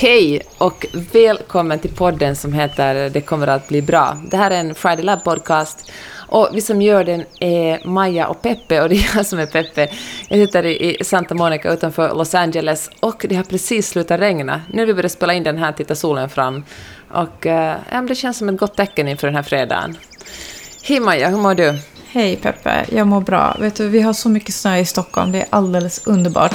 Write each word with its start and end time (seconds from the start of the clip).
Hej 0.00 0.42
och 0.58 0.86
välkommen 1.12 1.78
till 1.78 1.94
podden 1.94 2.36
som 2.36 2.52
heter 2.52 3.10
Det 3.10 3.20
kommer 3.20 3.46
att 3.46 3.68
bli 3.68 3.82
bra. 3.82 4.16
Det 4.30 4.36
här 4.36 4.50
är 4.50 4.60
en 4.60 4.74
Friday 4.74 5.04
Lab 5.04 5.24
podcast 5.24 5.92
och 6.28 6.48
vi 6.52 6.60
som 6.60 6.82
gör 6.82 7.04
den 7.04 7.24
är 7.40 7.86
Maja 7.86 8.28
och 8.28 8.42
Peppe 8.42 8.82
och 8.82 8.88
det 8.88 8.94
är 8.94 9.16
jag 9.16 9.26
som 9.26 9.38
är 9.38 9.46
Peppe. 9.46 9.88
Jag 10.28 10.46
sitter 10.46 10.66
i 10.66 11.04
Santa 11.04 11.34
Monica 11.34 11.72
utanför 11.72 12.14
Los 12.14 12.34
Angeles 12.34 12.90
och 13.00 13.26
det 13.28 13.34
har 13.34 13.44
precis 13.44 13.88
slutat 13.88 14.20
regna. 14.20 14.62
Nu 14.72 14.78
har 14.78 14.86
vi 14.86 14.94
börjat 14.94 15.12
spela 15.12 15.34
in 15.34 15.42
den 15.42 15.58
här 15.58 15.72
tittar 15.72 15.94
solen 15.94 16.28
fram 16.28 16.64
och 17.10 17.46
äh, 17.46 18.02
det 18.08 18.14
känns 18.14 18.38
som 18.38 18.48
ett 18.48 18.58
gott 18.58 18.76
tecken 18.76 19.08
inför 19.08 19.26
den 19.26 19.36
här 19.36 19.42
fredagen. 19.42 19.96
Hej 20.82 21.00
Maja, 21.00 21.28
hur 21.28 21.38
mår 21.38 21.54
du? 21.54 21.78
Hej 22.06 22.36
Peppe, 22.36 22.86
jag 22.92 23.06
mår 23.06 23.20
bra. 23.20 23.56
Vet 23.60 23.74
du, 23.74 23.88
vi 23.88 24.00
har 24.00 24.12
så 24.12 24.28
mycket 24.28 24.54
snö 24.54 24.76
i 24.76 24.84
Stockholm, 24.84 25.32
det 25.32 25.38
är 25.40 25.46
alldeles 25.50 26.06
underbart. 26.06 26.54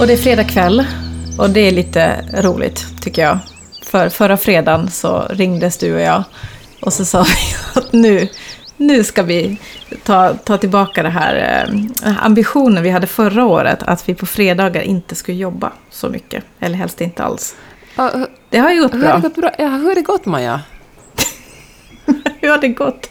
Och 0.00 0.06
det 0.06 0.12
är 0.12 0.16
fredag 0.16 0.44
kväll 0.44 0.86
och 1.38 1.50
det 1.50 1.60
är 1.60 1.72
lite 1.72 2.24
roligt 2.42 2.86
tycker 3.02 3.22
jag. 3.22 3.38
För 3.82 4.08
förra 4.08 4.36
fredagen 4.36 4.90
så 4.90 5.26
ringdes 5.30 5.78
du 5.78 5.94
och 5.94 6.00
jag 6.00 6.24
och 6.82 6.92
så 6.92 7.04
sa 7.04 7.22
vi 7.74 7.80
att 7.80 7.92
nu, 7.92 8.28
nu 8.76 9.04
ska 9.04 9.22
vi 9.22 9.58
ta, 10.04 10.34
ta 10.34 10.58
tillbaka 10.58 11.02
det 11.02 11.08
här 11.08 11.66
eh, 12.04 12.24
ambitionen 12.24 12.82
vi 12.82 12.90
hade 12.90 13.06
förra 13.06 13.44
året 13.44 13.82
att 13.82 14.08
vi 14.08 14.14
på 14.14 14.26
fredagar 14.26 14.82
inte 14.82 15.14
skulle 15.14 15.38
jobba 15.38 15.72
så 15.90 16.08
mycket. 16.08 16.44
Eller 16.60 16.76
helst 16.76 17.00
inte 17.00 17.22
alls. 17.22 17.56
Det 18.50 18.58
har 18.58 18.72
ju 18.72 18.82
gått 18.82 18.92
bra. 18.92 19.08
har 19.08 19.16
det 19.16 19.22
gått 19.22 19.36
bra? 19.36 19.50
Ja, 19.58 19.68
hur 19.68 19.84
har 19.88 19.94
det 19.94 20.02
gått 20.02 20.26
Maja? 20.26 20.60
Hur 22.40 22.48
har 22.48 22.58
det 22.58 22.68
gått? 22.68 23.10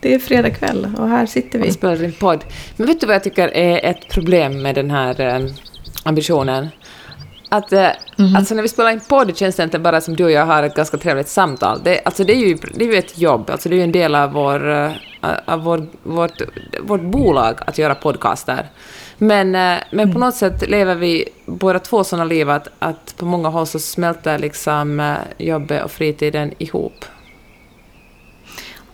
Det 0.00 0.14
är 0.14 0.18
fredag 0.18 0.50
kväll 0.50 0.88
och 0.98 1.08
här 1.08 1.26
sitter 1.26 1.58
vi. 1.58 1.68
och 1.68 1.74
spelar 1.74 2.04
in 2.04 2.12
podd. 2.12 2.44
Men 2.76 2.86
vet 2.86 3.00
du 3.00 3.06
vad 3.06 3.16
jag 3.16 3.24
tycker 3.24 3.56
är 3.56 3.90
ett 3.90 4.08
problem 4.08 4.62
med 4.62 4.74
den 4.74 4.90
här 4.90 5.20
eh, 5.20 5.40
ambitionen? 6.02 6.68
Att 7.48 7.72
eh, 7.72 7.88
alltså 8.36 8.54
när 8.54 8.62
vi 8.62 8.68
spelar 8.68 8.90
in 8.90 9.00
podd 9.00 9.36
känns 9.36 9.56
det 9.56 9.62
inte 9.62 9.78
bara 9.78 10.00
som 10.00 10.16
du 10.16 10.24
och 10.24 10.30
jag 10.30 10.46
har 10.46 10.62
ett 10.62 10.74
ganska 10.74 10.96
trevligt 10.96 11.28
samtal. 11.28 11.80
Det, 11.84 12.00
alltså 12.04 12.24
det, 12.24 12.32
är 12.32 12.48
ju, 12.48 12.58
det 12.74 12.84
är 12.84 12.92
ju 12.92 12.98
ett 12.98 13.18
jobb, 13.18 13.50
alltså 13.50 13.68
det 13.68 13.74
är 13.74 13.76
ju 13.76 13.82
en 13.82 13.92
del 13.92 14.14
av, 14.14 14.32
vår, 14.32 14.70
eh, 14.70 14.90
av 15.44 15.60
vår, 15.60 15.86
vårt, 16.02 16.42
vårt 16.80 17.00
bolag 17.00 17.54
att 17.66 17.78
göra 17.78 17.94
podcaster. 17.94 18.66
Men, 19.18 19.54
eh, 19.54 19.82
men 19.90 20.12
på 20.12 20.18
något 20.18 20.34
sätt 20.34 20.68
lever 20.68 20.94
vi 20.94 21.28
båda 21.46 21.78
två 21.78 22.04
sådana 22.04 22.24
liv 22.24 22.50
att, 22.50 22.68
att 22.78 23.14
på 23.16 23.24
många 23.24 23.48
håll 23.48 23.66
så 23.66 23.78
smälter 23.78 24.38
liksom 24.38 25.16
jobbet 25.38 25.84
och 25.84 25.90
fritiden 25.90 26.52
ihop. 26.58 27.04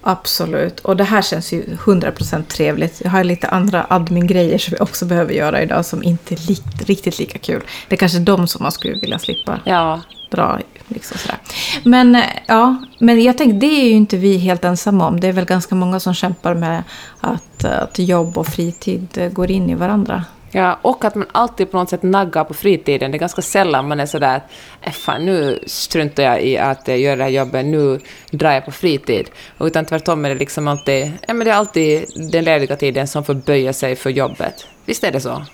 Absolut. 0.09 0.81
Och 0.81 0.97
det 0.97 1.05
här 1.05 1.23
känns 1.23 1.53
ju 1.53 1.65
100% 1.65 2.43
trevligt. 2.43 3.01
Jag 3.05 3.11
har 3.11 3.25
lite 3.25 3.49
andra 3.49 3.87
admin-grejer 3.89 4.59
som 4.59 4.75
vi 4.79 4.85
också 4.85 5.07
behöver 5.07 5.33
göra 5.33 5.63
idag 5.63 5.85
som 5.85 6.03
inte 6.03 6.35
är 6.35 6.39
li 6.49 6.57
riktigt 6.87 7.19
lika 7.19 7.39
kul. 7.39 7.63
Det 7.89 7.95
är 7.95 7.99
kanske 7.99 8.19
de 8.19 8.49
som 8.49 8.63
man 8.63 8.73
skulle 8.73 8.99
vilja 8.99 9.19
slippa 9.19 9.61
Ja, 9.65 10.01
dra. 10.31 10.59
Liksom 10.89 11.19
sådär. 11.19 11.39
Men, 11.85 12.15
eh, 12.15 12.23
ja, 12.47 12.77
men 12.99 13.23
jag 13.23 13.39
tänkte, 13.39 13.67
det 13.67 13.81
är 13.81 13.85
ju 13.85 13.91
inte 13.91 14.17
vi 14.17 14.39
helt 14.39 14.65
ensamma 14.65 15.07
om. 15.07 15.21
Det 15.21 15.29
är 15.29 15.33
väl 15.33 15.45
ganska 15.45 15.75
många 15.75 16.01
som 16.01 16.15
kämpar 16.15 16.55
med 16.55 16.83
att, 17.21 17.65
eh, 17.65 17.83
att 17.83 17.99
jobb 17.99 18.39
och 18.39 18.47
fritid 18.47 19.09
eh, 19.15 19.31
går 19.31 19.51
in 19.51 19.71
i 19.71 19.75
varandra. 19.75 20.25
Ja, 20.53 20.79
och 20.83 21.05
att 21.05 21.15
man 21.15 21.27
alltid 21.33 21.71
på 21.71 21.77
något 21.79 21.91
sätt 21.91 22.03
naggar 22.03 22.45
på 22.45 22.55
fritiden. 22.55 23.11
Det 23.11 23.17
är 23.17 23.19
ganska 23.21 23.43
sällan 23.43 23.89
man 23.89 24.01
är 24.01 24.07
sådär 24.07 24.43
äh, 24.83 24.93
fan, 24.93 25.27
nu 25.27 25.59
struntar 25.67 26.23
jag 26.23 26.43
i 26.43 26.59
att 26.59 26.89
göra 26.89 27.17
det 27.17 27.23
här 27.23 27.31
jobbet, 27.31 27.67
nu 27.67 28.01
drar 28.31 28.53
jag 28.53 28.65
på 28.65 28.71
fritid. 28.73 29.31
Utan 29.61 29.85
tvärtom 29.85 30.25
är 30.25 30.29
det 30.29 30.35
liksom 30.35 30.69
alltid, 30.69 31.13
ja, 31.29 31.35
men 31.35 31.45
det 31.45 31.51
är 31.51 31.55
alltid 31.55 32.05
den 32.33 32.45
lediga 32.45 32.77
tiden 32.77 33.09
som 33.09 33.25
får 33.25 33.35
böja 33.35 33.73
sig 33.73 33.97
för 33.97 34.11
jobbet. 34.11 34.67
Visst 34.85 35.05
är 35.05 35.13
det 35.13 35.21
så? 35.21 35.45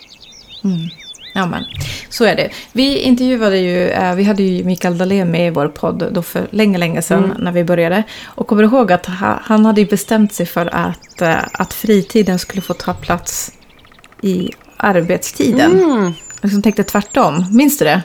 Ja, 1.35 1.47
men 1.47 1.65
så 2.09 2.25
är 2.25 2.37
det. 2.37 2.51
Vi 2.73 2.99
intervjuade 2.99 3.59
ju, 3.59 3.89
eh, 3.89 4.15
vi 4.15 4.25
hade 4.25 4.43
ju 4.43 4.65
Mikael 4.65 4.99
Dahlén 4.99 5.31
med 5.31 5.47
i 5.47 5.51
vår 5.51 5.69
podd 5.69 6.09
då 6.13 6.23
för 6.23 6.47
länge, 6.51 6.79
länge 6.79 7.03
sedan 7.03 7.35
när 7.39 7.53
vi 7.53 7.65
började. 7.65 8.03
Och 8.25 8.47
kommer 8.47 8.63
du 8.63 8.69
ihåg 8.69 8.93
att 8.93 9.07
ha- 9.07 9.41
han 9.43 9.67
hade 9.67 9.85
bestämt 9.85 10.33
sig 10.33 10.47
för 10.47 10.67
att, 10.75 11.23
eh, 11.23 11.37
att 11.53 11.73
fritiden 11.75 12.39
skulle 12.39 12.63
få 12.63 12.75
ta 12.75 12.95
plats 12.95 13.53
i 14.23 14.51
arbetstiden. 14.85 15.81
Mm. 15.81 16.13
Liksom 16.43 16.63
tänkte 16.63 16.85
tvärtom. 16.85 17.45
Minns 17.51 17.79
du 17.79 17.85
det? 17.85 18.03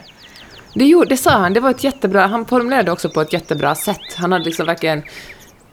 Det, 0.74 0.84
gjorde, 0.84 1.08
det 1.08 1.16
sa 1.16 1.30
han, 1.30 1.52
det 1.52 1.60
var 1.60 1.70
ett 1.70 1.84
jättebra, 1.84 2.26
han 2.26 2.46
formulerade 2.46 2.92
också 2.92 3.10
på 3.10 3.20
ett 3.20 3.32
jättebra 3.32 3.74
sätt. 3.74 4.14
Han 4.16 4.32
hade 4.32 4.44
liksom 4.44 4.66
verkligen, 4.66 5.02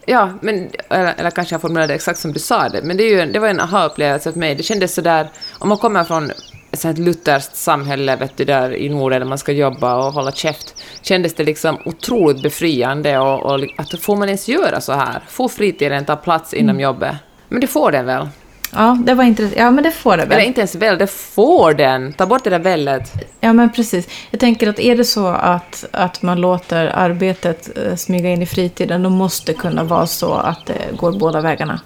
ja, 0.06 0.30
men, 0.42 0.70
eller, 0.90 1.14
eller 1.18 1.30
kanske 1.30 1.56
han 1.56 1.62
formulerade 1.62 1.94
exakt 1.94 2.20
som 2.20 2.34
du 2.34 2.40
sa 2.40 2.70
det, 2.70 2.82
men 2.84 2.98
det, 2.98 3.04
är 3.04 3.26
ju, 3.26 3.32
det 3.32 3.40
var 3.40 3.48
en 3.48 3.60
aha-upplevelse 3.60 4.32
för 4.32 4.40
mig. 4.40 4.56
Det 4.56 4.64
kändes 4.64 4.94
sådär, 4.94 5.30
om 5.60 5.70
man 5.70 5.78
kommer 5.78 6.04
från 6.04 6.32
ett 6.72 6.98
lutherskt 6.98 7.56
samhälle, 7.56 8.16
vet 8.16 8.38
du, 8.38 8.46
där 8.46 8.76
i 8.76 8.90
Norden 8.90 9.22
där 9.22 9.28
man 9.28 9.38
ska 9.38 9.52
jobba 9.52 9.96
och 9.96 10.14
hålla 10.14 10.32
käft, 10.32 10.76
kändes 11.02 11.34
det 11.34 11.44
liksom 11.44 11.78
otroligt 11.86 12.44
befriande 12.44 13.18
och, 13.20 13.46
och 13.46 13.68
att 13.78 14.00
får 14.00 14.16
man 14.16 14.28
ens 14.28 14.48
göra 14.48 14.82
så 14.82 14.94
här? 14.94 15.24
Får 15.28 15.48
fritiden 15.48 16.06
ta 16.06 16.16
plats 16.16 16.54
inom 16.54 16.80
jobbet? 16.80 17.16
Men 17.50 17.62
det 17.62 17.68
får 17.68 17.92
den 17.92 18.06
väl? 18.06 18.28
Ja, 18.78 18.98
det 19.04 19.14
var 19.14 19.24
intressant. 19.24 19.58
Ja, 19.58 19.72
men 19.72 19.84
det 19.84 19.92
får 19.92 20.18
det 20.18 20.26
väl. 20.26 20.32
Eller 20.32 20.48
inte 20.48 20.62
ens 20.62 20.76
väl, 20.76 20.98
det 20.98 21.08
får 21.08 21.74
den! 21.74 22.14
Ta 22.14 22.26
bort 22.26 22.44
det 22.44 22.50
där 22.50 22.60
vället. 22.60 23.12
Ja, 23.40 23.54
men 23.54 23.70
precis. 23.72 24.08
Jag 24.32 24.40
tänker 24.40 24.70
att 24.70 24.80
är 24.80 24.96
det 24.96 25.04
så 25.04 25.28
att, 25.28 25.86
att 25.92 26.22
man 26.22 26.42
låter 26.42 26.86
arbetet 26.96 27.78
eh, 27.78 27.96
smyga 27.96 28.30
in 28.30 28.42
i 28.42 28.46
fritiden, 28.46 29.04
då 29.04 29.10
måste 29.10 29.52
det 29.52 29.58
kunna 29.58 29.84
vara 29.84 30.08
så 30.08 30.34
att 30.34 30.66
det 30.66 30.98
går 30.98 31.12
båda 31.12 31.42
vägarna. 31.42 31.80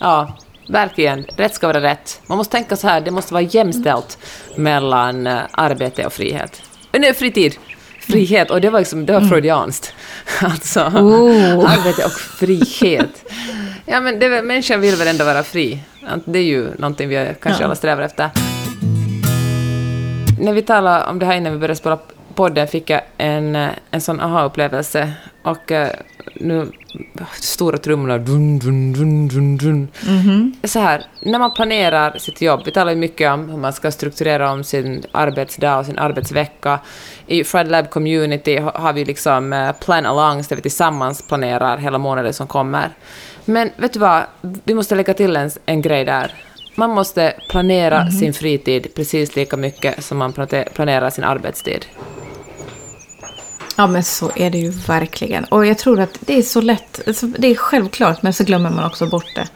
Ja, 0.00 0.36
verkligen. 0.68 1.24
Rätt 1.36 1.54
ska 1.54 1.66
vara 1.66 1.80
rätt. 1.80 2.20
Man 2.26 2.38
måste 2.38 2.52
tänka 2.56 2.76
så 2.76 2.88
här, 2.88 3.00
det 3.00 3.10
måste 3.10 3.32
vara 3.34 3.42
jämställt 3.42 4.18
mellan 4.56 5.26
eh, 5.26 5.38
arbete 5.52 6.06
och 6.06 6.12
frihet. 6.12 6.62
Eh, 6.92 7.00
Nej, 7.00 7.14
fritid. 7.14 7.54
Frihet, 8.00 8.50
och 8.50 8.60
det 8.60 8.70
var 8.70 8.78
liksom, 8.78 9.06
det 9.06 9.12
var 9.12 9.20
freudianskt. 9.20 9.92
Alltså, 10.42 10.80
Oh. 10.80 11.72
arbete 11.72 12.04
och 12.04 12.12
frihet. 12.12 13.24
Ja, 13.90 14.00
men 14.00 14.18
det, 14.18 14.42
människan 14.42 14.80
vill 14.80 14.96
väl 14.96 15.08
ändå 15.08 15.24
vara 15.24 15.42
fri. 15.42 15.82
Det 16.24 16.38
är 16.38 16.42
ju 16.42 16.68
någonting 16.78 17.08
vi 17.08 17.34
kanske 17.42 17.62
Ja. 17.62 17.64
alla 17.66 17.74
strävar 17.74 18.02
efter. 18.02 18.30
När 20.40 20.52
vi 20.52 20.62
talade 20.62 21.04
om 21.04 21.18
det 21.18 21.26
här 21.26 21.34
innan 21.36 21.52
vi 21.52 21.58
började 21.58 21.76
spela 21.76 21.98
podden 22.34 22.68
fick 22.68 22.90
jag 22.90 23.00
en, 23.16 23.56
eh, 23.56 23.68
en 23.90 24.00
sån 24.00 24.20
aha-upplevelse. 24.20 25.12
Och 25.42 25.72
eh, 25.72 25.88
nu... 26.34 26.70
Stora 27.40 27.78
trummorna. 27.78 28.18
Dun, 28.18 28.58
dun, 28.58 28.92
dun, 28.92 29.28
dun, 29.28 29.56
dun. 29.56 29.88
Så 30.64 30.80
här, 30.80 31.02
när 31.20 31.38
man 31.38 31.54
planerar 31.54 32.18
sitt 32.18 32.40
jobb, 32.42 32.60
vi 32.64 32.70
talar 32.70 32.92
ju 32.92 32.98
mycket 32.98 33.30
om 33.32 33.48
hur 33.50 33.56
man 33.58 33.72
ska 33.72 33.90
strukturera 33.90 34.50
om 34.52 34.64
sin 34.64 35.02
arbetsdag 35.12 35.78
och 35.78 35.86
sin 35.86 35.98
arbetsvecka. 35.98 36.78
I 37.26 37.44
Friday 37.44 37.70
Lab 37.70 37.90
Community 37.90 38.58
ha- 38.58 38.78
har 38.80 38.92
vi 38.92 39.04
liksom 39.04 39.52
eh, 39.52 39.72
plan 39.72 40.06
alongs 40.06 40.48
där 40.48 40.56
vi 40.56 40.62
tillsammans 40.62 41.22
planerar 41.22 41.76
hela 41.78 41.98
månaden 41.98 42.32
som 42.34 42.46
kommer. 42.46 42.88
Men 43.44 43.70
vet 43.76 43.92
du 43.92 43.98
vad, 43.98 44.22
vi 44.64 44.74
måste 44.74 44.94
lägga 44.94 45.14
till 45.14 45.36
en, 45.36 45.50
en 45.66 45.82
grej 45.82 46.04
där. 46.04 46.34
Man 46.74 46.90
måste 46.90 47.34
planera 47.48 48.10
sin 48.10 48.34
fritid 48.34 48.94
precis 48.94 49.36
lika 49.36 49.56
mycket 49.56 50.04
som 50.04 50.18
man 50.18 50.32
planerar 50.74 51.10
sin 51.10 51.24
arbetstid. 51.24 51.86
Ja, 53.76 53.86
men 53.86 54.04
så 54.04 54.30
är 54.36 54.50
det 54.50 54.58
ju 54.58 54.70
verkligen. 54.70 55.44
Och 55.44 55.66
jag 55.66 55.78
tror 55.78 56.00
att 56.00 56.18
det 56.20 56.38
är 56.38 56.42
så 56.42 56.60
lätt. 56.60 57.08
alltså, 57.08 57.26
Det 57.26 57.46
är 57.48 57.54
självklart, 57.54 58.22
men 58.22 58.32
så 58.32 58.44
glömmer 58.44 58.70
man 58.70 58.84
också 58.84 59.06
bort 59.06 59.34
det. 59.34 59.48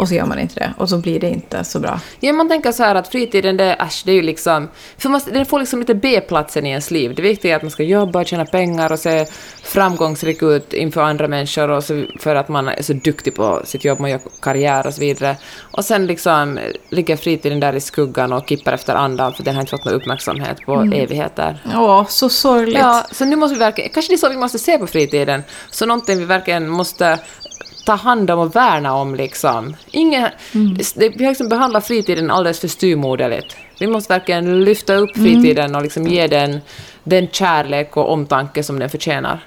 Och 0.00 0.08
så 0.08 0.14
gör 0.14 0.26
man 0.26 0.38
inte 0.38 0.54
det. 0.54 0.74
Och 0.76 0.88
så 0.88 0.98
blir 0.98 1.20
det 1.20 1.28
inte 1.28 1.64
så 1.64 1.80
bra. 1.80 2.00
Ja, 2.20 2.32
man 2.32 2.48
tänker 2.48 2.72
så 2.72 2.82
här 2.82 2.94
att 2.94 3.08
fritiden, 3.08 3.56
det, 3.56 3.72
äsch, 3.72 4.02
det 4.04 4.12
är 4.12 4.16
ju 4.16 4.22
liksom... 4.22 4.68
För 4.98 5.08
man, 5.08 5.20
den 5.32 5.46
får 5.46 5.58
liksom 5.58 5.78
lite 5.78 5.94
B-platsen 5.94 6.66
i 6.66 6.70
ens 6.70 6.90
liv. 6.90 7.14
Det 7.14 7.22
viktiga 7.22 7.52
är 7.52 7.56
att 7.56 7.62
man 7.62 7.70
ska 7.70 7.82
jobba, 7.82 8.24
tjäna 8.24 8.44
pengar 8.44 8.92
och 8.92 8.98
se 8.98 9.26
framgångsrik 9.62 10.42
ut 10.42 10.72
inför 10.72 11.02
andra 11.02 11.28
människor 11.28 11.70
och 11.70 11.84
så, 11.84 12.04
för 12.20 12.34
att 12.36 12.48
man 12.48 12.68
är 12.68 12.82
så 12.82 12.92
duktig 12.92 13.34
på 13.34 13.62
sitt 13.64 13.84
jobb, 13.84 14.00
man 14.00 14.10
gör 14.10 14.20
karriär 14.40 14.86
och 14.86 14.94
så 14.94 15.00
vidare. 15.00 15.36
Och 15.60 15.84
sen 15.84 16.06
liksom 16.06 16.58
ligger 16.88 17.16
fritiden 17.16 17.60
där 17.60 17.76
i 17.76 17.80
skuggan 17.80 18.32
och 18.32 18.48
kippar 18.48 18.72
efter 18.72 18.94
andan 18.94 19.32
för 19.32 19.42
den 19.42 19.54
har 19.54 19.60
inte 19.60 19.70
fått 19.70 19.84
någon 19.84 19.94
uppmärksamhet 19.94 20.56
på 20.66 20.80
evigheter. 20.80 21.62
Åh, 21.74 22.06
så 22.08 22.28
sorgligt. 22.28 22.78
Ja, 22.78 23.06
så 23.10 23.24
nu 23.24 23.36
måste 23.36 23.54
vi 23.54 23.58
verkligen... 23.58 23.90
Kanske 23.90 24.12
det 24.12 24.16
är 24.16 24.18
så 24.18 24.28
vi 24.28 24.36
måste 24.36 24.58
se 24.58 24.78
på 24.78 24.86
fritiden. 24.86 25.42
Så 25.70 25.86
någonting 25.86 26.18
vi 26.18 26.24
verkligen 26.24 26.68
måste 26.68 27.18
ta 27.84 27.94
hand 27.94 28.30
om 28.30 28.38
och 28.38 28.56
värna 28.56 28.94
om 28.94 29.14
liksom. 29.14 29.76
Inga, 29.90 30.32
det, 30.94 31.08
vi 31.08 31.26
liksom 31.26 31.48
behandlat 31.48 31.86
fritiden 31.86 32.30
alldeles 32.30 32.60
för 32.60 32.68
styvmoderligt. 32.68 33.56
Vi 33.80 33.86
måste 33.86 34.12
verkligen 34.12 34.64
lyfta 34.64 34.94
upp 34.94 35.10
fritiden 35.14 35.74
och 35.74 35.82
liksom 35.82 36.06
ge 36.06 36.26
den 36.26 36.60
den 37.04 37.28
kärlek 37.28 37.96
och 37.96 38.12
omtanke 38.12 38.62
som 38.62 38.78
den 38.78 38.90
förtjänar. 38.90 39.44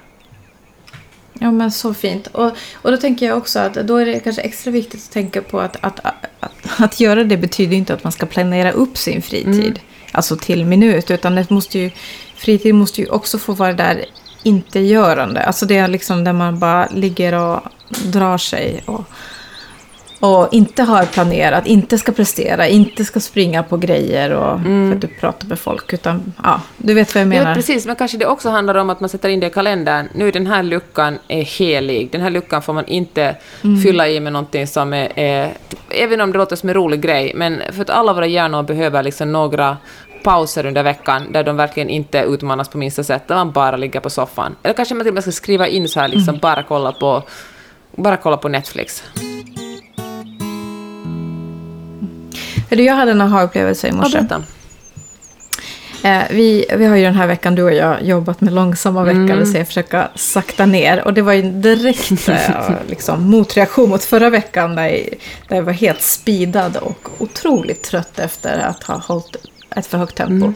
Ja, 1.40 1.52
men 1.52 1.72
så 1.72 1.94
fint. 1.94 2.28
Och, 2.28 2.52
och 2.74 2.92
då 2.92 2.98
tänker 2.98 3.26
jag 3.26 3.38
också 3.38 3.60
att 3.60 3.74
då 3.74 3.98
är 3.98 4.06
det 4.06 4.20
kanske 4.20 4.42
extra 4.42 4.72
viktigt 4.72 5.04
att 5.04 5.12
tänka 5.12 5.42
på 5.42 5.60
att, 5.60 5.78
att, 5.82 6.00
att, 6.40 6.54
att 6.78 7.00
göra 7.00 7.24
det 7.24 7.38
betyder 7.38 7.78
inte 7.78 7.94
att 7.94 8.04
man 8.04 8.12
ska 8.12 8.26
planera 8.26 8.72
upp 8.72 8.98
sin 8.98 9.22
fritid. 9.22 9.80
Alltså 10.12 10.36
till 10.36 10.66
minut, 10.66 11.12
utan 11.12 11.36
det 11.36 11.50
måste 11.50 11.80
ju, 11.80 11.92
fritid 12.36 12.76
måste 12.76 13.02
ju 13.02 13.08
också 13.08 13.38
få 13.38 13.54
vara 13.54 13.74
där 13.74 14.06
inte 14.44 14.80
görande. 14.80 15.44
Alltså 15.44 15.66
det 15.66 15.78
är 15.78 15.88
liksom 15.88 16.24
där 16.24 16.34
man 16.34 16.60
bara 16.60 16.88
ligger 16.92 17.34
och 17.34 17.60
drar 18.06 18.38
sig 18.38 18.84
och, 18.86 19.04
Och 20.24 20.48
inte 20.52 20.84
har 20.84 21.06
planerat, 21.06 21.68
inte 21.68 21.98
ska 21.98 22.12
prestera, 22.12 22.68
inte 22.68 23.06
ska 23.06 23.20
springa 23.20 23.64
på 23.64 23.78
grejer 23.78 24.32
och 24.32 24.60
för 24.62 24.94
att 24.94 25.02
du 25.02 25.08
pratar 25.08 25.48
med 25.48 25.60
folk. 25.60 25.94
Utan 25.94 26.34
ja, 26.44 26.62
du 26.78 26.94
vet 26.94 27.16
vad 27.16 27.22
jag 27.22 27.28
menar. 27.28 27.50
Ja, 27.50 27.56
precis, 27.56 27.86
men 27.86 27.96
kanske 27.96 28.18
det 28.18 28.26
också 28.26 28.50
handlar 28.50 28.76
om 28.76 28.90
att 28.90 29.00
man 29.00 29.10
sätter 29.10 29.30
in 29.30 29.40
det 29.40 29.48
i 29.48 29.50
kalendern. 29.50 30.08
Nu 30.14 30.32
den 30.32 30.48
här 30.48 30.64
luckan 30.64 31.20
är 31.28 31.44
helig. 31.44 32.12
Den 32.12 32.22
här 32.22 32.30
luckan 32.30 32.62
får 32.62 32.74
man 32.74 32.86
inte 32.86 33.36
fylla 33.84 34.08
i 34.08 34.20
med 34.20 34.34
någonting 34.34 34.68
som 34.68 34.94
är, 34.94 35.20
är... 35.20 35.54
Även 35.90 36.22
om 36.22 36.32
det 36.32 36.38
låter 36.38 36.56
som 36.56 36.70
en 36.70 36.76
rolig 36.76 37.02
grej, 37.02 37.32
men 37.36 37.62
för 37.72 37.82
att 37.82 37.90
alla 37.90 38.14
våra 38.14 38.28
hjärnor 38.28 38.64
behöver 38.64 39.04
liksom 39.04 39.32
några 39.32 39.78
pauser 40.24 40.66
under 40.66 40.84
veckan 40.84 41.32
där 41.32 41.44
de 41.44 41.56
verkligen 41.58 41.90
inte 41.90 42.20
utmanas 42.20 42.70
på 42.70 42.78
minsta 42.78 43.04
sätt, 43.04 43.28
där 43.28 43.36
man 43.36 43.52
bara 43.52 43.78
ligger 43.78 44.00
på 44.00 44.10
soffan. 44.10 44.56
Eller 44.64 44.74
kanske 44.76 44.96
man 44.96 45.04
till 45.04 45.10
och 45.10 45.14
med 45.14 45.24
ska 45.24 45.32
skriva 45.32 45.68
in 45.68 45.88
så 45.90 46.00
här, 46.00 46.08
liksom 46.08 46.38
bara 46.42 46.64
kolla 46.64 46.92
på, 46.92 47.24
bara 47.96 48.18
kolla 48.18 48.38
på 48.38 48.48
Netflix. 48.50 49.04
För 52.70 52.76
jag 52.82 52.96
hade 52.96 53.12
en 53.12 53.22
aha-upplevelse 53.22 53.88
i 53.88 53.90
Ja, 53.90 53.96
morse. 53.96 54.18
berätta. 54.18 54.44
Eh, 56.04 56.22
vi, 56.30 56.66
vi 56.78 56.86
har 56.86 56.96
ju 56.96 57.04
den 57.04 57.14
här 57.16 57.28
veckan, 57.28 57.56
du 57.56 57.64
och 57.64 57.74
jag, 57.74 58.04
jobbat 58.04 58.42
med 58.42 58.54
långsamma 58.54 59.04
veckor, 59.04 59.20
Mm. 59.22 59.38
vill 59.38 59.52
säga 59.52 59.66
försöka 59.66 60.10
sakta 60.16 60.66
ner. 60.66 61.04
Och 61.06 61.14
det 61.14 61.22
var 61.22 61.34
ju 61.34 61.40
en 61.42 61.62
direkt 61.62 62.30
eh, 62.30 62.72
liksom, 62.88 63.24
motreaktion 63.30 63.90
mot 63.90 64.04
förra 64.04 64.30
veckan 64.30 64.76
där 64.76 64.88
jag, 64.88 65.00
där 65.48 65.56
jag 65.56 65.64
var 65.64 65.74
helt 65.74 66.02
speedad 66.02 66.78
och 66.78 67.10
otroligt 67.20 67.84
trött 67.84 68.20
efter 68.20 68.60
att 68.60 68.84
ha 68.84 68.98
hållit 68.98 69.36
ett 69.76 69.86
för 69.86 69.98
högt 69.98 70.16
tempo. 70.16 70.54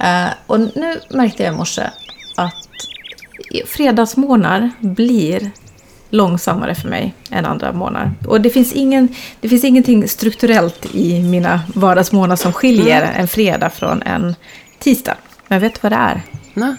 Mm. 0.00 0.26
Eh, 0.26 0.32
och 0.46 0.60
nu 0.60 1.00
märkte 1.10 1.42
jag 1.42 1.54
i 1.54 1.56
morse 1.56 1.82
att 2.36 2.54
fredagsmorgnar 3.66 4.70
blir 4.80 5.50
långsammare 6.10 6.74
för 6.74 6.88
mig 6.88 7.14
än 7.30 7.46
andra 7.46 7.72
månader. 7.72 8.12
Och 8.26 8.40
det 8.40 8.50
finns, 8.50 8.72
ingen, 8.72 9.08
det 9.40 9.48
finns 9.48 9.64
ingenting 9.64 10.08
strukturellt 10.08 10.94
i 10.94 11.22
mina 11.22 11.60
vardagsmånader 11.74 12.36
som 12.36 12.52
skiljer 12.52 13.02
en 13.16 13.28
fredag 13.28 13.70
från 13.70 14.02
en 14.02 14.34
tisdag. 14.78 15.16
Men 15.48 15.60
vet 15.60 15.74
du 15.74 15.78
vad 15.82 15.92
det 15.92 15.96
är? 15.96 16.22
Nå? 16.54 16.76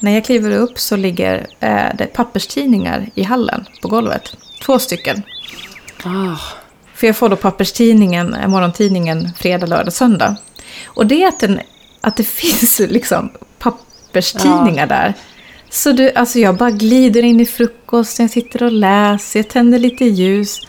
När 0.00 0.12
jag 0.12 0.24
kliver 0.24 0.50
upp 0.50 0.78
så 0.78 0.96
ligger 0.96 1.46
eh, 1.60 1.86
det 1.98 2.06
papperstidningar 2.06 3.06
i 3.14 3.22
hallen 3.22 3.64
på 3.82 3.88
golvet. 3.88 4.36
Två 4.62 4.78
stycken. 4.78 5.22
Ah, 6.04 6.36
För 7.00 7.06
jag 7.06 7.16
får 7.16 7.28
då 7.28 7.36
papperstidningen, 7.36 8.34
eh, 8.34 8.48
morgontidningen, 8.48 9.28
fredag, 9.38 9.66
lördag, 9.66 9.92
söndag. 9.92 10.36
Och 10.86 11.06
det 11.06 11.22
är 11.22 11.28
att, 11.28 11.40
den, 11.40 11.60
att 12.00 12.16
det 12.16 12.24
finns 12.24 12.78
liksom 12.78 13.30
papperstidningar 13.58 14.86
där. 14.86 15.14
Så 15.70 15.92
du, 15.92 16.12
alltså 16.12 16.38
jag 16.38 16.56
bara 16.56 16.70
glider 16.70 17.22
in 17.22 17.40
i 17.40 17.46
frukosten, 17.46 18.24
jag 18.24 18.30
sitter 18.30 18.62
och 18.62 18.72
läser, 18.72 19.38
jag 19.38 19.48
tänder 19.48 19.78
lite 19.78 20.04
ljus. 20.04 20.60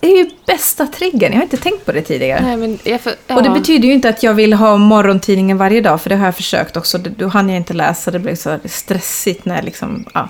Det 0.00 0.12
är 0.12 0.16
ju 0.16 0.30
bästa 0.46 0.86
triggern, 0.86 1.32
jag 1.32 1.38
har 1.38 1.42
inte 1.42 1.56
tänkt 1.56 1.86
på 1.86 1.92
det 1.92 2.02
tidigare. 2.02 2.42
nej, 2.42 2.56
men 2.56 2.78
jag 2.84 3.00
för, 3.00 3.14
ja. 3.26 3.36
Och 3.36 3.42
det 3.42 3.50
betyder 3.50 3.88
ju 3.88 3.94
inte 3.94 4.08
att 4.08 4.22
jag 4.22 4.34
vill 4.34 4.52
ha 4.52 4.76
morgontidningen 4.76 5.58
varje 5.58 5.80
dag, 5.80 6.02
för 6.02 6.10
det 6.10 6.16
har 6.16 6.24
jag 6.24 6.36
försökt 6.36 6.76
också. 6.76 6.98
Då 6.98 7.28
hann 7.28 7.48
jag 7.48 7.56
inte 7.56 7.74
läsa, 7.74 8.10
det 8.10 8.18
blev 8.18 8.34
så 8.34 8.58
stressigt 8.64 9.44
när 9.44 9.54
jag 9.54 9.64
liksom... 9.64 10.04
Ja. 10.14 10.28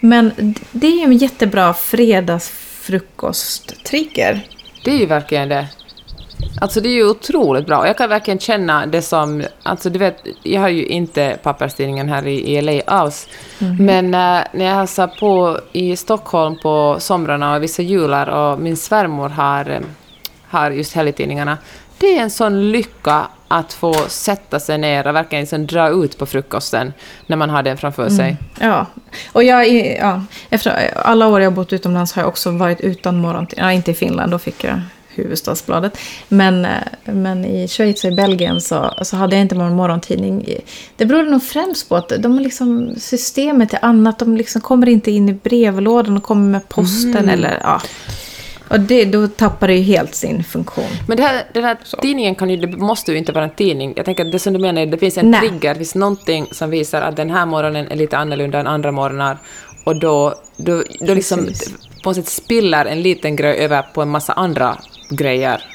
Men 0.00 0.54
det 0.70 0.86
är 0.86 0.98
ju 0.98 1.04
en 1.04 1.16
jättebra 1.16 1.74
fredagsfrukosttrigger. 1.74 4.53
Det 4.84 4.90
är 4.90 4.98
ju 4.98 5.06
verkligen 5.06 5.48
det. 5.48 5.66
Alltså 6.60 6.80
det 6.80 6.88
är 6.88 6.94
ju 6.94 7.08
otroligt 7.08 7.66
bra. 7.66 7.86
Jag 7.86 7.98
kan 7.98 8.08
verkligen 8.08 8.38
känna 8.38 8.86
det 8.86 9.02
som... 9.02 9.44
Alltså 9.62 9.90
du 9.90 9.98
vet, 9.98 10.16
jag 10.42 10.60
har 10.60 10.68
ju 10.68 10.86
inte 10.86 11.38
papperstidningen 11.42 12.08
här 12.08 12.26
i, 12.26 12.54
i 12.56 12.62
LA 12.62 12.80
alls. 12.86 13.28
Men 13.78 14.04
äh, 14.04 14.44
när 14.52 14.64
jag 14.64 14.74
hälsar 14.74 15.06
på 15.06 15.60
i 15.72 15.96
Stockholm 15.96 16.58
på 16.62 16.96
somrarna 16.98 17.54
och 17.56 17.62
vissa 17.62 17.82
jular 17.82 18.26
och 18.26 18.60
min 18.60 18.76
svärmor 18.76 19.28
har, 19.28 19.70
eh, 19.70 19.80
har 20.48 20.70
just 20.70 20.94
helgtidningarna. 20.94 21.58
Det 22.04 22.18
är 22.18 22.22
en 22.22 22.30
sån 22.30 22.70
lycka 22.70 23.26
att 23.48 23.72
få 23.72 23.94
sätta 24.08 24.60
sig 24.60 24.78
ner 24.78 25.06
och 25.06 25.14
verkligen 25.14 25.42
liksom 25.42 25.66
dra 25.66 25.88
ut 25.88 26.18
på 26.18 26.26
frukosten 26.26 26.92
när 27.26 27.36
man 27.36 27.50
har 27.50 27.62
den 27.62 27.76
framför 27.76 28.08
sig. 28.08 28.36
Ja, 28.60 28.86
och 29.32 29.44
jag 29.44 29.66
är, 29.66 29.98
ja, 29.98 30.24
efter 30.50 30.98
alla 30.98 31.26
år 31.28 31.40
jag 31.40 31.50
har 31.50 31.56
bott 31.56 31.72
utomlands 31.72 32.12
har 32.12 32.22
jag 32.22 32.28
också 32.28 32.50
varit 32.50 32.80
utan 32.80 33.20
morgontidning. 33.20 33.64
Ja, 33.64 33.72
inte 33.72 33.90
i 33.90 33.94
Finland, 33.94 34.30
då 34.30 34.38
fick 34.38 34.64
jag 34.64 34.80
huvudstadsbladet. 35.08 35.98
Men, 36.28 36.64
eh, 36.64 36.70
men 37.04 37.44
i 37.44 37.68
Schweiz 37.68 38.04
och 38.04 38.12
i 38.12 38.14
Belgien 38.14 38.60
så, 38.60 38.94
så 39.02 39.16
hade 39.16 39.36
jag 39.36 39.42
inte 39.42 39.54
någon 39.54 39.76
morgontidning. 39.76 40.48
Det 40.96 41.06
berodde 41.06 41.30
nog 41.30 41.42
främst 41.42 41.88
på 41.88 41.96
att 41.96 42.12
de 42.18 42.38
liksom, 42.38 42.94
systemet 42.98 43.74
är 43.74 43.84
annat. 43.84 44.18
De 44.18 44.36
liksom 44.36 44.60
kommer 44.60 44.88
inte 44.88 45.10
in 45.10 45.28
i 45.28 45.32
brevlådan 45.32 46.16
och 46.16 46.22
kommer 46.22 46.50
med 46.50 46.68
posten. 46.68 47.28
Eller, 47.28 47.60
ja. 47.62 47.80
Och 48.74 48.80
det, 48.80 49.04
då 49.04 49.28
tappar 49.28 49.68
det 49.68 49.74
ju 49.74 49.82
helt 49.82 50.14
sin 50.14 50.44
funktion. 50.44 50.84
Men 51.08 51.16
det 51.16 51.22
här, 51.22 51.44
den 51.52 51.64
här 51.64 51.78
tidningen 52.02 52.34
kan 52.34 52.50
ju, 52.50 52.56
det 52.56 52.76
måste 52.76 53.12
ju 53.12 53.18
inte 53.18 53.32
vara 53.32 53.44
en 53.44 53.50
tidning. 53.50 53.92
Jag 53.96 54.04
tänker 54.04 54.26
att 54.26 54.32
det 54.32 54.38
som 54.38 54.52
du 54.52 54.58
menar 54.58 54.82
är 54.82 54.86
det 54.86 54.98
finns 54.98 55.18
en 55.18 55.30
Nej. 55.30 55.40
trigger, 55.40 55.74
det 55.74 55.78
finns 55.78 55.94
någonting 55.94 56.46
som 56.50 56.70
visar 56.70 57.02
att 57.02 57.16
den 57.16 57.30
här 57.30 57.46
morgonen 57.46 57.86
är 57.90 57.96
lite 57.96 58.16
annorlunda 58.18 58.58
än 58.58 58.66
andra 58.66 58.92
morgnar. 58.92 59.38
Och 59.84 59.96
då, 59.96 60.34
då, 60.56 60.82
då 61.00 61.14
liksom 61.14 61.46
Precis. 61.46 61.74
på 62.02 62.08
något 62.10 62.16
sätt 62.16 62.28
spiller 62.28 62.86
en 62.86 63.02
liten 63.02 63.36
grej 63.36 63.58
över 63.58 63.82
på 63.82 64.02
en 64.02 64.08
massa 64.08 64.32
andra 64.32 64.78
grejer. 65.10 65.73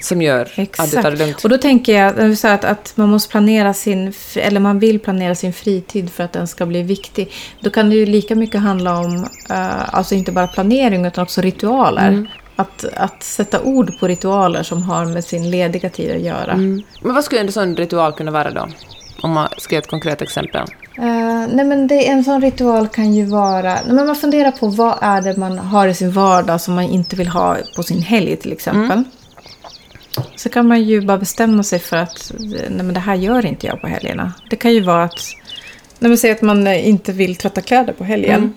Som 0.00 0.22
gör 0.22 0.42
att 0.42 0.56
du 0.56 0.66
tar 0.66 0.86
det 0.86 0.98
Exakt. 0.98 1.18
lugnt. 1.18 1.44
Och 1.44 1.50
då 1.50 1.58
tänker 1.58 2.02
jag 2.02 2.12
vill 2.12 2.36
säga 2.36 2.54
att, 2.54 2.64
att 2.64 2.92
man 2.96 3.08
måste 3.08 3.30
planera 3.30 3.74
sin, 3.74 4.12
eller 4.36 4.60
man 4.60 4.78
vill 4.78 5.00
planera 5.00 5.34
sin 5.34 5.52
fritid 5.52 6.10
för 6.10 6.24
att 6.24 6.32
den 6.32 6.46
ska 6.46 6.66
bli 6.66 6.82
viktig. 6.82 7.32
Då 7.60 7.70
kan 7.70 7.90
det 7.90 7.96
ju 7.96 8.06
lika 8.06 8.34
mycket 8.34 8.60
handla 8.60 8.98
om, 8.98 9.28
eh, 9.50 9.94
alltså 9.94 10.14
inte 10.14 10.32
bara 10.32 10.46
planering 10.46 11.06
utan 11.06 11.22
också 11.22 11.40
ritualer. 11.40 12.08
Mm. 12.08 12.26
Att, 12.56 12.84
att 12.96 13.22
sätta 13.22 13.60
ord 13.60 13.98
på 14.00 14.08
ritualer 14.08 14.62
som 14.62 14.82
har 14.82 15.04
med 15.04 15.24
sin 15.24 15.50
lediga 15.50 15.90
tid 15.90 16.16
att 16.16 16.22
göra. 16.22 16.52
Mm. 16.52 16.82
Men 17.02 17.14
vad 17.14 17.24
skulle 17.24 17.40
en 17.40 17.52
sån 17.52 17.76
ritual 17.76 18.12
kunna 18.12 18.30
vara 18.30 18.50
då? 18.50 18.68
Om 19.22 19.30
man 19.30 19.48
ska 19.58 19.74
ge 19.74 19.78
ett 19.78 19.90
konkret 19.90 20.22
exempel. 20.22 20.62
Eh, 20.98 21.46
nej 21.52 21.64
men 21.64 21.86
det, 21.86 22.08
en 22.08 22.24
sån 22.24 22.40
ritual 22.40 22.88
kan 22.88 23.14
ju 23.14 23.24
vara... 23.24 23.74
Nej 23.74 23.92
men 23.92 24.06
man 24.06 24.16
funderar 24.16 24.50
på 24.50 24.66
vad 24.66 24.98
är 25.00 25.22
det 25.22 25.36
man 25.36 25.58
har 25.58 25.88
i 25.88 25.94
sin 25.94 26.12
vardag 26.12 26.60
som 26.60 26.74
man 26.74 26.84
inte 26.84 27.16
vill 27.16 27.28
ha 27.28 27.56
på 27.76 27.82
sin 27.82 28.02
helg 28.02 28.36
till 28.36 28.52
exempel. 28.52 29.04
Så 30.38 30.48
kan 30.48 30.68
man 30.68 30.82
ju 30.82 31.00
bara 31.00 31.18
bestämma 31.18 31.62
sig 31.62 31.78
för 31.78 31.96
att 31.96 32.32
nej 32.68 32.84
men 32.84 32.94
det 32.94 33.00
här 33.00 33.14
gör 33.14 33.46
inte 33.46 33.66
jag 33.66 33.80
på 33.80 33.86
helgerna. 33.86 34.32
Det 34.50 34.56
kan 34.56 34.72
ju 34.74 34.80
vara 34.80 35.04
att... 35.04 35.20
Nej 35.98 36.08
men 36.08 36.18
säg 36.18 36.30
att 36.30 36.42
man 36.42 36.66
eh, 36.66 36.88
inte 36.88 37.12
vill 37.12 37.36
tvätta 37.36 37.60
kläder 37.60 37.92
på 37.92 38.04
helgen. 38.04 38.34
Mm. 38.40 38.54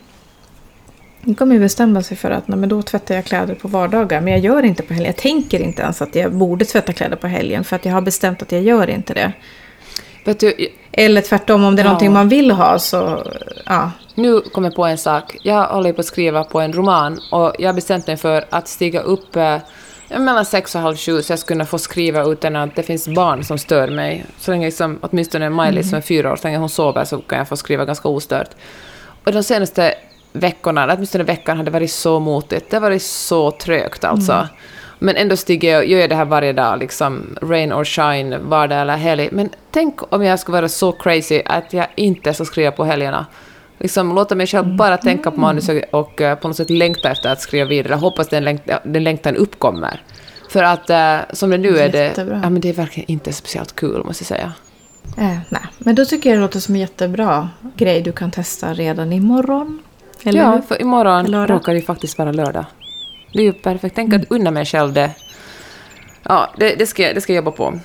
Då 1.22 1.34
kommer 1.34 1.56
man 1.56 1.62
bestämma 1.62 2.04
sig 2.04 2.18
för 2.18 2.32
att 2.32 2.48
nej 2.48 2.58
men 2.58 2.70
då 2.70 2.82
tvättar 2.82 3.16
jag 3.16 3.26
kläder 3.26 3.56
på 3.56 3.68
vardagar. 3.68 4.22
Men 4.22 4.34
jag 4.34 4.42
gör 4.42 4.64
inte 4.64 4.84
på 4.84 4.94
helgen. 4.94 5.14
Jag 5.16 5.22
tänker 5.24 5.60
inte 5.60 5.82
ens 5.82 6.02
att 6.02 6.16
jag 6.16 6.34
borde 6.34 6.66
tvätta 6.66 6.94
kläder 6.94 7.16
på 7.16 7.28
helgen. 7.28 7.64
För 7.64 7.76
att 7.76 7.86
jag 7.86 7.94
har 7.94 8.02
bestämt 8.02 8.42
att 8.42 8.52
jag 8.52 8.62
gör 8.62 8.90
inte 8.90 9.14
det. 9.14 9.34
Du, 10.40 10.54
Eller 10.92 11.22
tvärtom, 11.22 11.64
om 11.64 11.76
det 11.76 11.82
är 11.82 11.84
Ja. 11.84 11.90
någonting 11.90 12.14
man 12.14 12.30
vill 12.30 12.52
ha 12.52 12.80
så... 12.80 13.24
Ja. 13.66 13.92
Nu 14.16 14.42
kommer 14.42 14.68
jag 14.68 14.76
på 14.76 14.86
en 14.86 14.98
sak. 14.98 15.38
Jag 15.44 15.68
håller 15.68 15.94
på 15.94 16.00
att 16.00 16.06
skriva 16.06 16.44
på 16.44 16.60
en 16.60 16.74
roman 16.74 17.20
och 17.32 17.56
jag 17.60 17.70
har 17.70 17.74
bestämt 17.74 18.08
mig 18.08 18.18
för 18.18 18.46
att 18.50 18.68
stiga 18.68 19.00
upp 19.00 19.38
mellan 20.20 20.46
sex 20.46 20.76
och 20.76 20.82
halv 20.82 20.96
sju 20.96 21.22
så 21.22 21.32
jag 21.32 21.40
ska 21.40 21.48
kunna 21.48 21.66
få 21.66 21.80
skriva 21.80 22.24
utan 22.24 22.56
att 22.56 22.76
det 22.76 22.84
finns 22.84 23.08
barn 23.08 23.44
som 23.44 23.58
stör 23.58 23.88
mig. 23.88 24.26
Så 24.38 24.52
länge 24.52 24.66
liksom, 24.66 25.00
åtminstone 25.02 25.50
Miley 25.50 25.84
som 25.84 25.98
är 25.98 26.02
fyra 26.02 26.32
år, 26.32 26.36
så 26.36 26.48
länge 26.48 26.58
hon 26.58 26.70
sover 26.70 27.06
så 27.06 27.18
kan 27.18 27.38
jag 27.38 27.48
få 27.48 27.58
skriva 27.58 27.86
ganska 27.86 28.10
ostört. 28.10 28.50
Och 29.24 29.32
de 29.32 29.44
senaste 29.44 29.94
veckorna, 30.34 30.94
åtminstone 30.94 31.24
veckan, 31.24 31.58
har 31.58 31.64
det 31.64 31.72
varit 31.72 31.92
så 31.92 32.20
motigt. 32.20 32.70
Det 32.70 32.76
har 32.76 32.82
varit 32.82 33.02
så 33.02 33.52
trögt 33.52 34.04
alltså. 34.04 34.48
Men 35.00 35.16
ändå 35.16 35.38
stiger 35.38 35.72
jag, 35.72 35.86
gör 35.86 36.00
jag 36.00 36.10
det 36.10 36.16
här 36.16 36.26
varje 36.26 36.54
dag, 36.54 36.80
liksom 36.80 37.38
rain 37.42 37.74
or 37.74 37.84
shine, 37.84 38.50
vardag 38.50 38.82
eller 38.82 38.98
helg. 38.98 39.30
Men 39.32 39.50
tänk 39.72 40.14
om 40.14 40.24
jag 40.24 40.40
skulle 40.40 40.58
vara 40.58 40.70
så 40.70 40.92
crazy 40.92 41.42
att 41.46 41.74
jag 41.74 41.88
inte 41.96 42.34
ska 42.34 42.46
skriva 42.46 42.72
på 42.72 42.84
helgerna. 42.84 43.26
Liksom 43.82 44.16
låta 44.16 44.36
mig 44.36 44.48
själv 44.48 44.76
bara 44.76 44.98
tänka 44.98 45.32
på 45.32 45.40
manuset 45.40 45.84
och 45.92 46.22
eh, 46.22 46.36
på 46.36 46.48
något 46.48 46.58
sätt 46.58 46.70
längta 46.70 47.12
efter 47.12 47.30
att 47.30 47.42
skriva 47.42 47.66
vidare. 47.66 47.96
Hoppas 47.96 48.28
den, 48.28 48.44
längt, 48.44 48.70
den 48.84 49.04
längtan 49.04 49.36
uppkommer. 49.36 50.02
För 50.50 50.64
att 50.64 50.90
eh, 50.90 51.18
som 51.34 51.50
det 51.50 51.58
nu 51.58 51.78
är 51.78 51.90
det, 51.90 52.14
ja, 52.18 52.50
men 52.50 52.62
det 52.62 52.70
är 52.70 52.74
verkligen 52.74 53.12
inte 53.12 53.34
speciellt 53.34 53.76
kul 53.76 54.04
måste 54.04 54.22
jag 54.22 54.28
säga. 54.28 54.54
Eh, 55.18 55.38
nej, 55.50 55.62
men 55.78 55.96
då 55.96 56.06
tycker 56.06 56.30
jag 56.30 56.38
det 56.38 56.42
låter 56.42 56.60
som 56.60 56.76
en 56.76 56.82
jättebra 56.82 57.50
grej 57.76 58.02
du 58.02 58.12
kan 58.12 58.32
testa 58.32 58.74
redan 58.74 59.14
imorgon. 59.14 59.80
Eller 60.24 60.40
ja, 60.40 60.52
hur? 60.52 60.62
för 60.62 60.82
imorgon 60.82 61.26
Lördag. 61.26 61.56
råkar 61.56 61.74
det 61.74 61.82
faktiskt 61.82 62.18
vara 62.18 62.32
lördag. 62.32 62.66
Det 63.34 63.40
är 63.40 63.44
ju 63.44 63.54
perfekt. 63.54 63.96
Tänk 63.96 64.14
att 64.14 64.32
unna 64.32 64.52
mig 64.52 64.66
själv 64.66 64.94
det. 64.94 65.12
Ja, 66.24 66.50
det, 66.58 66.76
det, 66.76 66.86
ska, 66.86 67.14
det 67.14 67.22
ska 67.22 67.34
jag 67.34 67.46
jobba 67.46 67.52
på. 67.52 67.80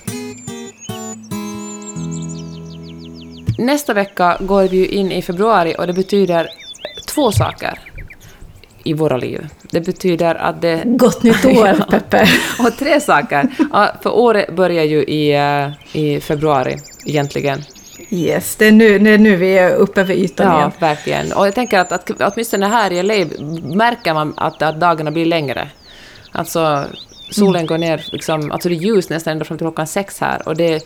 Nästa 3.58 3.94
vecka 3.94 4.36
går 4.40 4.62
vi 4.62 4.86
in 4.86 5.12
i 5.12 5.22
februari 5.22 5.74
och 5.78 5.86
det 5.86 5.92
betyder 5.92 6.48
två 7.08 7.32
saker 7.32 7.78
i 8.84 8.92
våra 8.92 9.16
liv. 9.16 9.48
Det 9.70 9.80
betyder 9.80 10.34
att 10.34 10.62
det... 10.62 10.82
Gott 10.84 11.22
nytt 11.22 11.44
år, 11.44 11.66
Ja. 11.78 11.84
Peppe. 11.90 12.28
Och 12.58 12.76
tre 12.78 13.00
saker. 13.00 13.48
Ja, 13.72 13.92
för 14.02 14.14
året 14.16 14.56
börjar 14.56 14.84
ju 14.84 15.02
i, 15.04 15.34
eh, 15.34 15.96
i 15.96 16.20
februari, 16.20 16.76
egentligen. 17.06 17.62
Yes, 18.10 18.56
det 18.56 18.66
är 18.66 18.72
nu, 18.72 18.98
det 18.98 19.10
är 19.10 19.18
nu 19.18 19.36
vi 19.36 19.58
är 19.58 19.74
uppe 19.74 20.04
vid 20.04 20.16
ytan 20.18 20.46
Ja, 20.46 20.58
igen. 20.58 20.70
verkligen. 20.78 21.32
Och 21.32 21.46
jag 21.46 21.54
tänker 21.54 21.78
att, 21.78 21.92
att 21.92 22.10
åtminstone 22.20 22.66
här 22.66 22.92
i 22.92 23.02
LA 23.02 23.14
märker 23.76 24.14
man 24.14 24.34
att, 24.36 24.62
att 24.62 24.80
dagarna 24.80 25.10
blir 25.10 25.26
längre. 25.26 25.68
Alltså, 26.32 26.84
solen 27.30 27.66
går 27.66 27.78
ner, 27.78 28.04
liksom, 28.12 28.50
alltså 28.52 28.68
det 28.68 28.74
är 28.74 28.76
ljus 28.76 29.08
nästan 29.10 29.32
ända 29.32 29.44
fram 29.44 29.58
till 29.58 29.64
klockan 29.64 29.86
sex 29.86 30.20
här. 30.20 30.48
Och 30.48 30.56
det, 30.56 30.82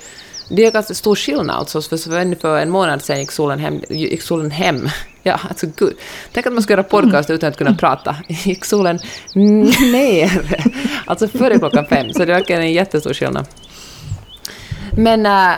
det 0.50 0.66
är 0.66 0.70
ganska 0.70 0.94
stor 0.94 1.16
skillnad. 1.16 1.56
Alltså, 1.56 1.82
för, 1.82 2.40
för, 2.40 2.58
en 2.58 2.70
månad 2.70 3.02
sedan 3.02 3.18
gick 3.18 3.30
solen 3.30 3.58
hem. 3.58 3.80
Gick 3.88 4.22
solen 4.22 4.50
hem. 4.50 4.88
Ja, 5.22 5.40
alltså 5.48 5.66
gud. 5.76 5.96
Tänk 6.32 6.46
att 6.46 6.52
man 6.52 6.62
ska 6.62 6.72
göra 6.72 6.82
podcast 6.82 7.30
utan 7.30 7.48
att 7.48 7.56
kunna 7.56 7.74
prata. 7.74 8.16
Gick 8.28 8.64
solen 8.64 8.98
ner. 9.92 10.66
Alltså 11.06 11.28
före 11.28 11.58
klockan 11.58 11.86
fem. 11.86 12.12
Så 12.12 12.18
det 12.18 12.32
är 12.32 12.36
verkligen 12.36 12.62
en 12.62 12.72
jättestor 12.72 13.12
skillnad. 13.12 13.46
Men, 14.92 15.26
äh, 15.26 15.52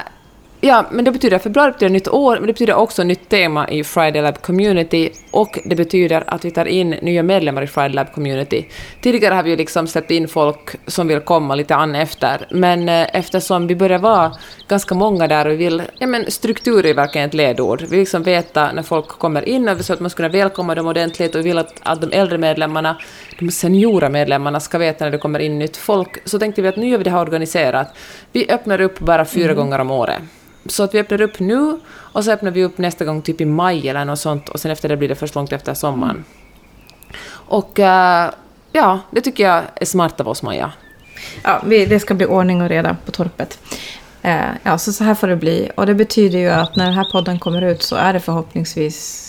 ja, 0.65 0.87
men 0.91 1.05
det 1.05 1.13
betyder 1.13 1.39
februari 1.39 1.73
betyder 1.73 1.93
nytt 1.93 2.09
år, 2.09 2.35
men 2.35 2.47
det 2.47 2.53
betyder 2.53 2.75
också 2.75 3.03
nytt 3.03 3.29
tema 3.29 3.69
i 3.69 3.85
Friday 3.85 4.23
Lab 4.23 4.43
Community 4.43 5.11
och 5.31 5.59
det 5.65 5.77
betyder 5.77 6.25
att 6.27 6.45
vi 6.45 6.51
tar 6.51 6.65
in 6.65 6.91
nya 6.91 7.23
medlemmar 7.23 7.63
i 7.63 7.67
Friday 7.67 7.93
Lab 7.93 8.13
Community. 8.13 8.65
Tidigare 9.01 9.35
har 9.35 9.43
vi 9.43 9.51
ju 9.51 9.57
liksom 9.57 9.87
släppt 9.87 10.11
in 10.11 10.29
folk 10.29 10.77
som 10.87 11.09
vill 11.09 11.21
komma 11.21 11.55
lite 11.55 11.75
an 11.75 11.95
efter, 11.95 12.47
men 12.51 12.89
äh, 12.89 13.07
eftersom 13.13 13.67
vi 13.67 13.77
börjar 13.77 13.99
vara 13.99 14.33
ganska 14.69 14.95
många 14.95 15.29
där 15.29 15.47
och 15.47 15.53
vi 15.53 15.57
vill, 15.57 15.83
ja 15.99 16.07
men 16.07 16.31
struktur 16.31 16.87
är 16.87 16.95
verkligen 16.95 17.29
ett 17.29 17.35
ledord. 17.35 17.81
Vi 17.81 17.87
vill 17.87 17.99
liksom 17.99 18.23
veta 18.23 18.73
när 18.73 18.83
folk 18.83 19.09
kommer 19.09 19.49
in 19.49 19.85
så 19.85 19.93
att 19.93 20.01
man 20.01 20.11
ska 20.11 20.17
kunna 20.17 20.29
välkomna 20.29 20.75
dem 20.75 20.87
ordentligt 20.87 21.35
och 21.35 21.41
vi 21.41 21.45
vill 21.45 21.59
att, 21.59 21.75
att 21.83 22.01
de 22.01 22.13
äldre 22.13 22.39
medlemmarna, 22.39 22.97
de 23.39 23.51
seniora 23.51 24.09
medlemmarna 24.09 24.61
ska 24.61 24.79
veta 24.79 25.05
när 25.05 25.13
det 25.13 25.19
kommer 25.19 25.39
in 25.39 25.59
nytt 25.59 25.77
folk. 25.77 26.29
Så 26.29 26.39
tänkte 26.39 26.63
vi 26.63 26.69
att 26.69 26.77
nu 26.77 26.89
gör 26.89 26.99
vi 26.99 27.05
det 27.05 27.11
här 27.11 27.21
organiserat. 27.21 27.97
Vi 28.33 28.51
öppnar 28.51 28.81
upp 28.81 28.99
bara 28.99 29.25
fyra 29.25 29.55
gånger 29.55 29.79
om 29.79 29.91
året. 29.91 30.23
Så 30.67 30.83
att 30.83 30.95
vi 30.95 31.01
öppnar 31.01 31.21
upp 31.21 31.41
nu 31.41 31.79
och 31.87 32.25
så 32.25 32.31
öppnar 32.33 32.51
vi 32.51 32.65
upp 32.65 32.79
nästa 32.79 33.05
gång 33.05 33.23
typ 33.23 33.41
i 33.41 33.45
maj 33.45 33.89
eller 33.89 34.05
något 34.05 34.19
sånt 34.19 34.49
och 34.49 34.61
sen 34.61 34.71
efter 34.71 34.89
det 34.89 34.97
blir 34.97 35.09
det 35.09 35.15
först 35.15 35.35
långt 35.35 35.53
efter 35.53 35.75
sommaren. 35.75 36.25
Och 37.31 37.81
eh, 37.81 38.31
ja, 38.73 39.01
det 39.11 39.21
tycker 39.21 39.45
jag 39.45 39.63
är 39.75 39.85
smart 39.85 40.21
av 40.21 40.29
oss 40.29 40.43
Maja. 40.43 40.73
Ja, 41.43 41.63
vi, 41.67 41.87
det 41.87 42.01
ska 42.01 42.15
bli 42.15 42.27
ordning 42.27 42.63
och 42.63 42.69
reda 42.69 42.97
på 43.05 43.13
torpet. 43.13 43.59
Eh, 44.23 44.51
ja, 44.63 44.79
så, 44.79 44.93
så 44.93 45.05
här 45.05 45.15
får 45.15 45.29
det 45.29 45.37
bli. 45.37 45.71
Och 45.77 45.87
det 45.87 45.95
betyder 45.95 46.39
ju 46.39 46.51
att 46.51 46.77
när 46.77 46.85
den 46.85 46.95
här 46.95 47.09
podden 47.13 47.39
kommer 47.39 47.63
ut 47.63 47.83
så 47.83 47.97
är 47.97 48.13
det 48.13 48.21
förhoppningsvis 48.21 49.29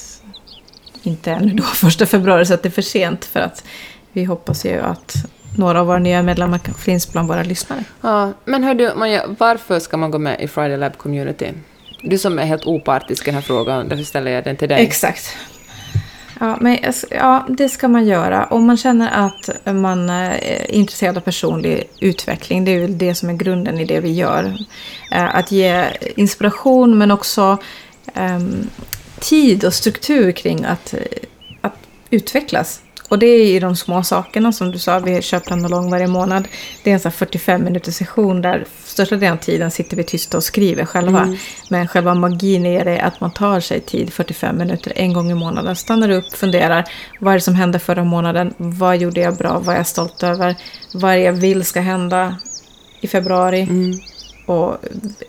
inte 1.04 1.32
ännu 1.32 1.54
då, 1.54 1.64
första 1.74 2.06
februari, 2.06 2.46
så 2.46 2.54
att 2.54 2.64
det 2.64 2.70
är 2.70 2.72
för 2.72 2.82
sent. 2.82 3.26
För 3.26 3.40
att 3.40 3.64
vi 4.12 4.24
hoppas 4.24 4.66
ju 4.66 4.80
att 4.80 5.16
några 5.58 5.80
av 5.80 5.88
våra 5.88 6.00
nya 6.00 6.24
medlemmar 6.24 6.60
finns 6.78 7.12
bland 7.12 7.28
våra 7.28 7.44
lyssnare. 7.44 7.84
Ja, 8.02 8.34
men 8.46 8.64
hör 8.64 8.74
du 8.74 8.94
Maja, 8.96 9.24
varför 9.40 9.80
ska 9.80 9.98
man 9.98 10.12
gå 10.12 10.20
med 10.20 10.42
i 10.42 10.48
Friday 10.48 10.78
Lab 10.78 10.98
Community? 10.98 11.48
Du 12.04 12.18
som 12.18 12.40
är 12.40 12.46
helt 12.46 12.66
opartisk 12.66 13.24
i 13.24 13.26
den 13.26 13.36
här 13.36 13.42
frågan, 13.42 13.88
därför 13.90 14.04
ställer 14.04 14.32
jag 14.32 14.44
den 14.44 14.58
till 14.58 14.70
dig. 14.70 14.84
Exakt. 14.84 15.38
Ja, 16.40 16.58
men, 16.62 16.78
ja, 17.10 17.46
det 17.50 17.70
ska 17.70 17.88
man 17.88 18.06
göra. 18.06 18.46
Om 18.46 18.66
man 18.66 18.78
känner 18.78 19.26
att 19.26 19.76
man 19.76 20.10
är 20.10 20.72
intresserad 20.72 21.18
av 21.18 21.22
personlig 21.22 21.84
utveckling, 22.00 22.66
det 22.66 22.72
är 22.72 22.80
väl 22.82 22.98
det 22.98 23.16
som 23.16 23.30
är 23.30 23.34
grunden 23.34 23.80
i 23.80 23.86
det 23.86 24.00
vi 24.00 24.12
gör. 24.12 24.58
Eh, 25.12 25.36
Att 25.36 25.52
ge 25.52 25.86
inspiration 26.16 26.98
men 26.98 27.12
också 27.12 27.58
um, 28.16 28.70
tid 29.20 29.66
och 29.66 29.74
struktur 29.74 30.32
kring 30.32 30.66
att, 30.66 30.94
att 31.62 31.76
utvecklas. 32.10 32.82
Och 33.14 33.20
det 33.20 33.26
är 33.26 33.46
i 33.46 33.60
de 33.60 33.76
små 33.76 34.04
sakerna 34.04 34.52
som 34.52 34.72
du 34.72 34.80
sa, 34.80 35.00
vi 35.00 35.22
kör 35.22 35.40
planolong 35.40 35.92
varje 35.92 36.08
månad. 36.08 36.48
Det 36.84 36.90
är 36.90 36.94
en 36.94 37.00
sån 37.00 37.12
här 37.12 37.18
45 37.18 37.64
minuters 37.64 37.96
session 37.96 38.42
där 38.42 38.66
största 38.86 39.16
delen 39.16 39.34
av 39.34 39.38
tiden 39.38 39.72
sitter 39.72 39.98
vi 39.98 40.04
tysta 40.04 40.38
och 40.38 40.44
skriver 40.44 40.86
själva. 40.86 41.22
Mm. 41.22 41.38
Men 41.70 41.88
själva 41.88 42.14
magin 42.14 42.66
är 42.66 42.86
det 42.86 43.02
att 43.02 43.20
man 43.22 43.32
tar 43.32 43.60
sig 43.60 43.82
tid, 43.82 44.14
45 44.14 44.58
minuter, 44.58 44.94
en 44.96 45.14
gång 45.14 45.32
i 45.32 45.34
månaden. 45.34 45.76
Stannar 45.76 46.10
upp, 46.10 46.34
funderar. 46.34 46.86
Vad 47.20 47.34
är 47.34 47.38
det 47.38 47.42
som 47.42 47.56
hände 47.56 47.80
förra 47.80 48.04
månaden? 48.04 48.54
Vad 48.58 48.98
gjorde 48.98 49.22
jag 49.22 49.38
bra? 49.38 49.60
Vad 49.60 49.74
är 49.76 49.80
jag 49.80 49.88
stolt 49.88 50.24
över? 50.24 50.56
Vad 50.94 51.12
är 51.12 51.18
det 51.18 51.24
jag 51.24 51.34
vill 51.34 51.66
ska 51.66 51.82
hända 51.82 52.38
i 53.02 53.08
februari? 53.08 53.62
Mm. 53.62 54.00
Och 54.46 54.78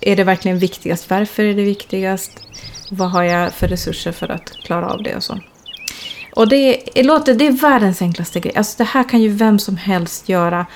är 0.00 0.16
det 0.16 0.24
verkligen 0.24 0.58
viktigast? 0.58 1.10
Varför 1.10 1.42
är 1.42 1.54
det 1.54 1.64
viktigast? 1.64 2.32
Vad 2.90 3.10
har 3.10 3.22
jag 3.22 3.52
för 3.52 3.68
resurser 3.68 4.12
för 4.12 4.30
att 4.30 4.52
klara 4.64 4.92
av 4.92 5.02
det 5.02 5.16
och 5.16 5.22
så? 5.22 5.38
Och 6.34 6.48
det, 6.48 6.80
låter, 6.94 7.34
det 7.34 7.46
är 7.46 7.52
världens 7.52 8.02
enklaste 8.02 8.40
grej. 8.40 8.52
Alltså 8.56 8.74
det 8.78 8.84
här 8.84 9.08
kan 9.08 9.22
ju 9.22 9.28
vem 9.28 9.58
som 9.58 9.76
helst 9.76 10.28
göra 10.28 10.66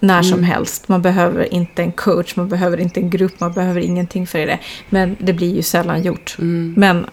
när 0.00 0.22
som 0.22 0.42
helst. 0.44 0.88
Man 0.88 1.02
behöver 1.02 1.54
inte 1.54 1.82
en 1.82 1.92
coach, 1.92 2.36
man 2.36 2.48
behöver 2.48 2.80
inte 2.80 3.00
en 3.00 3.10
grupp, 3.10 3.40
man 3.40 3.52
behöver 3.52 3.80
ingenting 3.80 4.26
för 4.26 4.38
det. 4.38 4.58
Men 4.90 5.16
det 5.20 5.32
blir 5.32 5.54
ju 5.54 5.62
sällan 5.62 6.02
gjort. 6.02 6.36
Men 6.76 7.06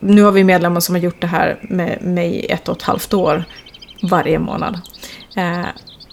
nu 0.00 0.22
har 0.22 0.32
vi 0.32 0.44
medlemmar 0.44 0.80
som 0.80 0.94
har 0.94 1.02
gjort 1.02 1.20
det 1.20 1.26
här 1.26 1.58
med 1.62 2.02
mig 2.02 2.34
i 2.34 2.52
ett 2.52 2.68
och 2.68 2.76
ett 2.76 2.82
halvt 2.82 3.14
år 3.14 3.44
varje 4.10 4.38
månad. 4.38 4.80
Eh, 5.36 5.66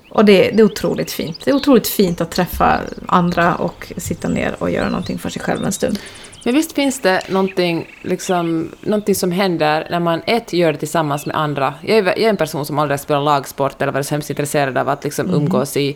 och 0.10 0.26
det, 0.26 0.52
det 0.54 0.60
är 0.60 0.66
otroligt 0.66 1.12
fint. 1.12 1.38
Det 1.46 1.52
är 1.52 1.56
otroligt 1.56 1.88
fint 1.88 2.22
att 2.22 2.32
träffa 2.32 2.80
andra 3.06 3.56
och 3.56 3.94
sitta 3.98 4.28
ner 4.28 4.56
och 4.60 4.72
göra 4.72 4.90
någonting 4.90 5.20
för 5.20 5.30
sig 5.30 5.42
själv 5.42 5.66
en 5.66 5.72
stund. 5.72 6.00
Men 6.44 6.54
visst 6.54 6.74
finns 6.74 7.00
det 7.00 7.22
någonting, 7.30 7.88
liksom, 8.02 8.72
någonting 8.82 9.16
som 9.16 9.32
händer 9.32 9.88
när 9.90 10.00
man 10.00 10.22
ett 10.26 10.54
gör 10.54 10.72
det 10.72 10.78
tillsammans 10.78 11.26
med 11.26 11.36
andra. 11.36 11.74
Jag 11.82 11.98
är, 11.98 12.04
jag 12.04 12.20
är 12.20 12.30
en 12.30 12.38
person 12.38 12.66
som 12.66 12.80
aldrig 12.80 12.94
har 12.94 13.04
spelat 13.04 13.24
lagsport 13.24 13.82
eller 13.82 13.92
varit 13.92 14.08
så 14.08 14.16
hemskt 14.16 14.30
intresserad 14.30 14.78
av 14.78 14.90
att 14.90 15.04
liksom 15.04 15.34
umgås 15.34 15.78
i, 15.78 15.96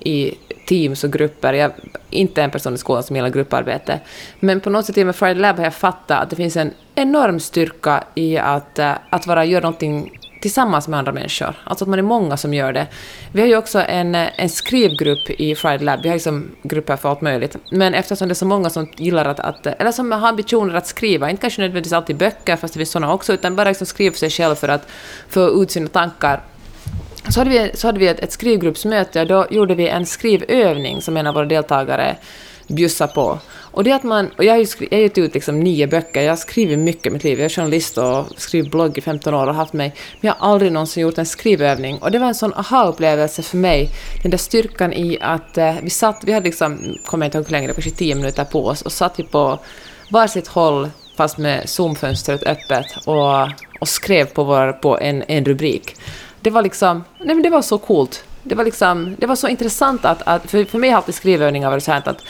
i 0.00 0.34
teams 0.66 1.04
och 1.04 1.12
grupper. 1.12 1.52
Jag 1.52 1.70
är 1.70 1.74
inte 2.10 2.42
en 2.42 2.50
person 2.50 2.74
i 2.74 2.78
skolan 2.78 3.02
som 3.02 3.16
gillar 3.16 3.30
grupparbete. 3.30 4.00
Men 4.40 4.60
på 4.60 4.70
något 4.70 4.86
sätt 4.86 4.96
med 4.96 5.16
Friday 5.16 5.40
Lab 5.40 5.56
har 5.56 5.64
jag 5.64 5.74
fattat 5.74 6.22
att 6.22 6.30
det 6.30 6.36
finns 6.36 6.56
en 6.56 6.70
enorm 6.94 7.40
styrka 7.40 8.04
i 8.14 8.38
att, 8.38 8.78
eh, 8.78 8.92
att 9.10 9.26
vara, 9.26 9.44
göra 9.44 9.62
någonting 9.62 10.17
tillsammans 10.40 10.88
med 10.88 10.98
andra 10.98 11.12
människor. 11.12 11.54
Alltså 11.64 11.84
att 11.84 11.88
man 11.88 11.98
är 11.98 12.02
många 12.02 12.36
som 12.36 12.54
gör 12.54 12.72
det. 12.72 12.86
Vi 13.32 13.40
har 13.40 13.48
ju 13.48 13.56
också 13.56 13.80
en, 13.80 14.14
en 14.14 14.48
skrivgrupp 14.48 15.30
i 15.30 15.54
Friday 15.54 15.84
Lab. 15.84 16.02
Vi 16.02 16.08
har 16.08 16.16
liksom 16.16 16.50
grupper 16.62 16.96
för 16.96 17.08
allt 17.08 17.20
möjligt. 17.20 17.56
Men 17.70 17.94
eftersom 17.94 18.28
det 18.28 18.32
är 18.32 18.34
så 18.34 18.46
många 18.46 18.70
som 18.70 18.88
gillar 18.96 19.24
att, 19.24 19.40
att 19.40 19.66
eller 19.66 19.92
som 19.92 20.12
har 20.12 20.28
ambitioner 20.28 20.74
att 20.74 20.86
skriva, 20.86 21.30
inte 21.30 21.40
kanske 21.40 21.60
nödvändigtvis 21.60 21.92
alltid 21.92 22.16
böcker, 22.16 22.56
fast 22.56 22.74
det 22.74 22.78
finns 22.78 22.90
sådana 22.90 23.12
också, 23.12 23.32
utan 23.32 23.56
bara 23.56 23.68
liksom 23.68 23.86
skriva 23.86 24.12
för 24.12 24.18
sig 24.18 24.30
själv 24.30 24.54
för 24.54 24.68
att 24.68 24.88
få 25.28 25.62
ut 25.62 25.70
sina 25.70 25.88
tankar. 25.88 26.40
Så 27.28 27.40
hade 27.40 27.50
vi, 27.50 27.70
så 27.74 27.88
hade 27.88 27.98
vi 27.98 28.08
ett, 28.08 28.20
ett 28.20 28.32
skrivgruppsmöte 28.32 29.20
och 29.20 29.26
då 29.26 29.46
gjorde 29.50 29.74
vi 29.74 29.88
en 29.88 30.06
skrivövning 30.06 31.02
som 31.02 31.16
en 31.16 31.26
av 31.26 31.34
våra 31.34 31.44
deltagare 31.44 32.16
bjussade 32.68 33.12
på. 33.12 33.38
Och 33.78 33.84
det 33.84 33.92
att 33.92 34.02
man, 34.02 34.30
och 34.36 34.44
jag 34.44 34.52
har 34.52 34.58
ju 34.58 34.66
skrivit, 34.66 34.92
jag 34.92 34.98
har 34.98 35.02
gett 35.02 35.18
ut 35.18 35.34
liksom 35.34 35.60
nio 35.60 35.86
böcker, 35.86 36.22
jag 36.22 36.30
har 36.30 36.36
skrivit 36.36 36.78
mycket 36.78 37.06
i 37.06 37.10
mitt 37.10 37.24
liv, 37.24 37.38
jag 37.38 37.44
är 37.44 37.48
journalist 37.48 37.98
och 37.98 38.24
skrivit 38.36 38.70
blogg 38.70 38.98
i 38.98 39.00
15 39.00 39.34
år 39.34 39.46
och 39.46 39.54
haft 39.54 39.72
mig, 39.72 39.94
men 40.20 40.28
jag 40.28 40.34
har 40.34 40.52
aldrig 40.52 40.72
någonsin 40.72 41.02
gjort 41.02 41.18
en 41.18 41.26
skrivövning. 41.26 41.98
Och 41.98 42.10
det 42.10 42.18
var 42.18 42.26
en 42.26 42.34
sån 42.34 42.54
aha-upplevelse 42.54 43.42
för 43.42 43.56
mig, 43.56 43.88
den 44.22 44.30
där 44.30 44.38
styrkan 44.38 44.92
i 44.92 45.18
att 45.20 45.58
eh, 45.58 45.74
vi 45.82 45.90
satt, 45.90 46.24
vi 46.24 46.32
hade 46.32 46.44
liksom, 46.44 46.96
kommer 47.04 47.26
jag 47.26 47.28
inte 47.28 47.38
ihåg 47.38 47.46
hur 47.46 47.52
länge, 47.52 47.72
kanske 47.72 47.90
tio 47.90 48.14
minuter 48.14 48.44
på 48.44 48.66
oss, 48.66 48.82
och 48.82 48.92
satt 48.92 49.18
vi 49.18 49.22
på 49.22 49.58
varsitt 50.10 50.48
håll, 50.48 50.90
fast 51.16 51.38
med 51.38 51.68
zoomfönstret 51.68 52.42
öppet, 52.42 52.86
och, 53.06 53.48
och 53.80 53.88
skrev 53.88 54.24
på, 54.24 54.44
vår, 54.44 54.72
på 54.72 54.98
en, 54.98 55.24
en 55.28 55.44
rubrik. 55.44 55.96
Det 56.40 56.50
var 56.50 56.62
liksom, 56.62 57.04
nej 57.18 57.34
men 57.34 57.42
det 57.42 57.50
var 57.50 57.62
så 57.62 57.78
coolt. 57.78 58.24
Det 58.42 58.54
var 58.54 58.64
liksom, 58.64 59.16
det 59.18 59.26
var 59.26 59.36
så 59.36 59.48
intressant 59.48 60.04
att, 60.04 60.22
att 60.22 60.50
för, 60.50 60.64
för 60.64 60.78
mig 60.78 60.90
har 60.90 60.96
alltid 60.96 61.14
skrivövningar 61.14 61.70
varit 61.70 61.84
så 61.84 61.92
här 61.92 62.02
att 62.08 62.22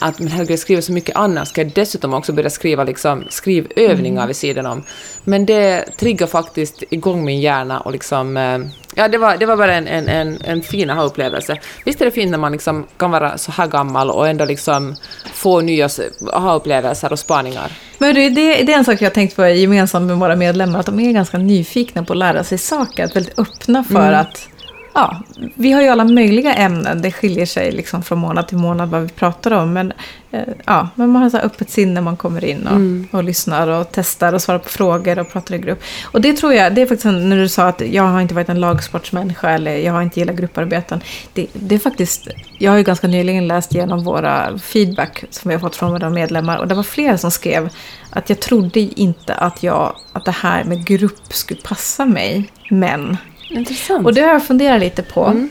att 0.00 0.18
men 0.18 0.28
herregud, 0.28 0.50
jag 0.50 0.58
skriver 0.58 0.82
så 0.82 0.92
mycket 0.92 1.16
annat, 1.16 1.48
ska 1.48 1.60
jag 1.60 1.72
dessutom 1.74 2.14
också 2.14 2.32
börja 2.32 2.50
skriva 2.50 2.84
liksom, 2.84 3.24
skrivövningar 3.28 4.26
vid 4.26 4.36
sidan 4.36 4.66
om? 4.66 4.82
Men 5.24 5.46
det 5.46 5.84
triggar 5.98 6.26
faktiskt 6.26 6.82
igång 6.90 7.24
min 7.24 7.40
hjärna 7.40 7.80
och 7.80 7.92
liksom... 7.92 8.36
eh, 8.36 8.58
Ja, 8.94 9.08
det 9.08 9.18
var, 9.18 9.36
det 9.36 9.46
var 9.46 9.56
bara 9.56 9.74
en, 9.74 9.86
en, 9.86 10.08
en, 10.08 10.38
en 10.44 10.62
fin 10.62 10.90
aha-upplevelse. 10.90 11.58
Visst 11.84 12.00
är 12.00 12.04
det 12.04 12.10
fint 12.10 12.30
när 12.30 12.38
man 12.38 12.52
liksom 12.52 12.86
kan 12.96 13.10
vara 13.10 13.38
så 13.38 13.52
här 13.52 13.66
gammal 13.66 14.10
och 14.10 14.28
ändå 14.28 14.44
liksom 14.44 14.96
få 15.32 15.60
nya 15.60 15.88
aha-upplevelser 16.32 17.12
och 17.12 17.18
spaningar. 17.18 17.72
Men 17.98 18.14
det, 18.14 18.28
det, 18.28 18.62
det 18.62 18.72
är 18.72 18.78
en 18.78 18.84
sak 18.84 19.00
jag 19.00 19.06
har 19.06 19.14
tänkt 19.14 19.36
på 19.36 19.46
gemensamt 19.46 20.06
med 20.06 20.16
våra 20.16 20.36
medlemmar, 20.36 20.80
att 20.80 20.86
de 20.86 21.00
är 21.00 21.12
ganska 21.12 21.38
nyfikna 21.38 22.04
på 22.04 22.12
att 22.12 22.18
lära 22.18 22.44
sig 22.44 22.58
saker, 22.58 23.04
att 23.04 23.16
väldigt 23.16 23.38
öppna 23.38 23.84
för 23.84 24.12
att 24.12 24.48
Ja, 24.94 25.22
vi 25.54 25.72
har 25.72 25.82
ju 25.82 25.88
alla 25.88 26.04
möjliga 26.04 26.54
ämnen, 26.54 27.02
det 27.02 27.12
skiljer 27.12 27.46
sig 27.46 27.72
liksom 27.72 28.02
från 28.02 28.18
månad 28.18 28.48
till 28.48 28.58
månad 28.58 28.88
vad 28.88 29.02
vi 29.02 29.08
pratar 29.08 29.50
om. 29.50 29.72
Men, 29.72 29.92
eh, 30.30 30.48
ja, 30.66 30.88
men 30.94 31.10
man 31.10 31.22
har 31.22 31.30
så 31.30 31.36
här 31.36 31.44
öppet 31.44 31.70
sinne 31.70 31.92
när 31.92 32.00
man 32.00 32.16
kommer 32.16 32.44
in 32.44 32.66
och, 32.66 33.18
och 33.18 33.24
lyssnar 33.24 33.68
och 33.68 33.86
testar 33.92 34.32
och 34.32 34.42
svarar 34.42 34.58
på 34.58 34.68
frågor 34.68 35.18
och 35.18 35.32
pratar 35.32 35.54
i 35.54 35.58
grupp. 35.58 35.82
Och 36.04 36.20
det 36.20 36.32
tror 36.32 36.54
jag, 36.54 36.74
det 36.74 36.82
är 36.82 36.86
faktiskt 36.86 37.04
när 37.04 37.36
du 37.36 37.48
sa 37.48 37.68
att 37.68 37.80
jag 37.80 38.02
har 38.02 38.20
inte 38.20 38.34
varit 38.34 38.48
en 38.48 38.60
lagsportsmänniska 38.60 39.50
eller 39.50 39.76
jag 39.76 39.92
har 39.92 40.02
inte 40.02 40.20
gillat 40.20 40.36
grupparbeten. 40.36 41.00
Det, 41.32 41.46
det 41.52 41.74
är 41.74 41.78
faktiskt, 41.78 42.28
jag 42.58 42.70
har 42.70 42.78
ju 42.78 42.84
ganska 42.84 43.08
nyligen 43.08 43.48
läst 43.48 43.74
igenom 43.74 44.04
våra 44.04 44.58
feedback 44.58 45.24
som 45.30 45.48
vi 45.48 45.54
har 45.54 45.60
fått 45.60 45.76
från 45.76 45.90
våra 45.90 46.10
medlemmar 46.10 46.58
och 46.58 46.68
det 46.68 46.74
var 46.74 46.82
flera 46.82 47.18
som 47.18 47.30
skrev 47.30 47.68
att 48.10 48.28
jag 48.28 48.40
trodde 48.40 48.80
inte 48.80 49.34
att, 49.34 49.62
jag, 49.62 49.96
att 50.12 50.24
det 50.24 50.30
här 50.30 50.64
med 50.64 50.86
grupp 50.86 51.32
skulle 51.34 51.60
passa 51.60 52.04
mig, 52.04 52.50
men 52.70 53.16
Intressant. 53.50 54.06
och 54.06 54.14
det 54.14 54.20
har 54.20 54.28
jag 54.28 54.46
funderat 54.46 54.80
lite 54.80 55.02
på. 55.02 55.48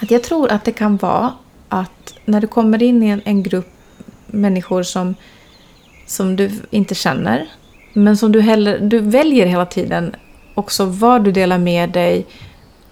Att 0.00 0.10
jag 0.10 0.22
tror 0.22 0.52
att 0.52 0.64
det 0.64 0.72
kan 0.72 0.96
vara 0.96 1.32
att 1.68 2.14
när 2.24 2.40
du 2.40 2.46
kommer 2.46 2.82
in 2.82 3.02
i 3.02 3.08
en, 3.08 3.22
en 3.24 3.42
grupp 3.42 3.68
människor 4.26 4.82
som, 4.82 5.14
som 6.06 6.36
du 6.36 6.50
inte 6.70 6.94
känner. 6.94 7.48
Men 7.92 8.16
som 8.16 8.32
du, 8.32 8.40
heller, 8.40 8.78
du 8.78 8.98
väljer 8.98 9.46
hela 9.46 9.66
tiden 9.66 10.16
också 10.54 10.84
vad 10.84 11.24
du 11.24 11.32
delar 11.32 11.58
med 11.58 11.90
dig 11.90 12.26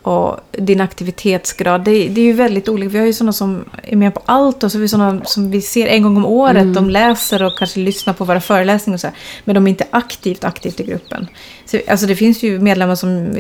och 0.02 0.40
din 0.52 0.80
aktivitetsgrad. 0.80 1.84
Det, 1.84 2.08
det 2.08 2.20
är 2.20 2.24
ju 2.24 2.32
väldigt 2.32 2.68
olika. 2.68 2.88
Vi 2.88 2.98
har 2.98 3.06
ju 3.06 3.12
sådana 3.12 3.32
som 3.32 3.64
är 3.82 3.96
med 3.96 4.14
på 4.14 4.22
allt 4.26 4.64
och 4.64 4.72
så 4.72 4.78
har 4.78 4.80
vi 4.82 4.88
sådana 4.88 5.24
som 5.24 5.50
vi 5.50 5.60
ser 5.60 5.86
en 5.86 6.02
gång 6.02 6.16
om 6.16 6.26
året. 6.26 6.62
Mm. 6.62 6.74
De 6.74 6.90
läser 6.90 7.42
och 7.42 7.58
kanske 7.58 7.80
lyssnar 7.80 8.14
på 8.14 8.24
våra 8.24 8.40
föreläsningar 8.40 8.96
och 8.96 9.00
så 9.00 9.06
här, 9.06 9.16
Men 9.44 9.54
de 9.54 9.66
är 9.66 9.70
inte 9.70 9.86
aktivt 9.90 10.44
aktivt 10.44 10.80
i 10.80 10.84
gruppen. 10.84 11.28
Så, 11.64 11.78
alltså 11.88 12.06
det 12.06 12.16
finns 12.16 12.42
ju 12.42 12.58
medlemmar 12.58 12.94
som, 12.94 13.38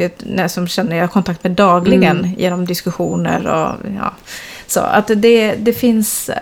som 0.48 0.68
känner 0.68 0.96
jag 0.96 1.02
har 1.02 1.08
kontakt 1.08 1.44
med 1.44 1.52
dagligen 1.52 2.18
mm. 2.18 2.34
genom 2.38 2.66
diskussioner 2.66 3.46
och 3.46 3.90
ja. 3.98 4.14
Så 4.66 4.80
att 4.80 5.10
det, 5.16 5.54
det 5.54 5.72
finns 5.72 6.28
eh, 6.28 6.36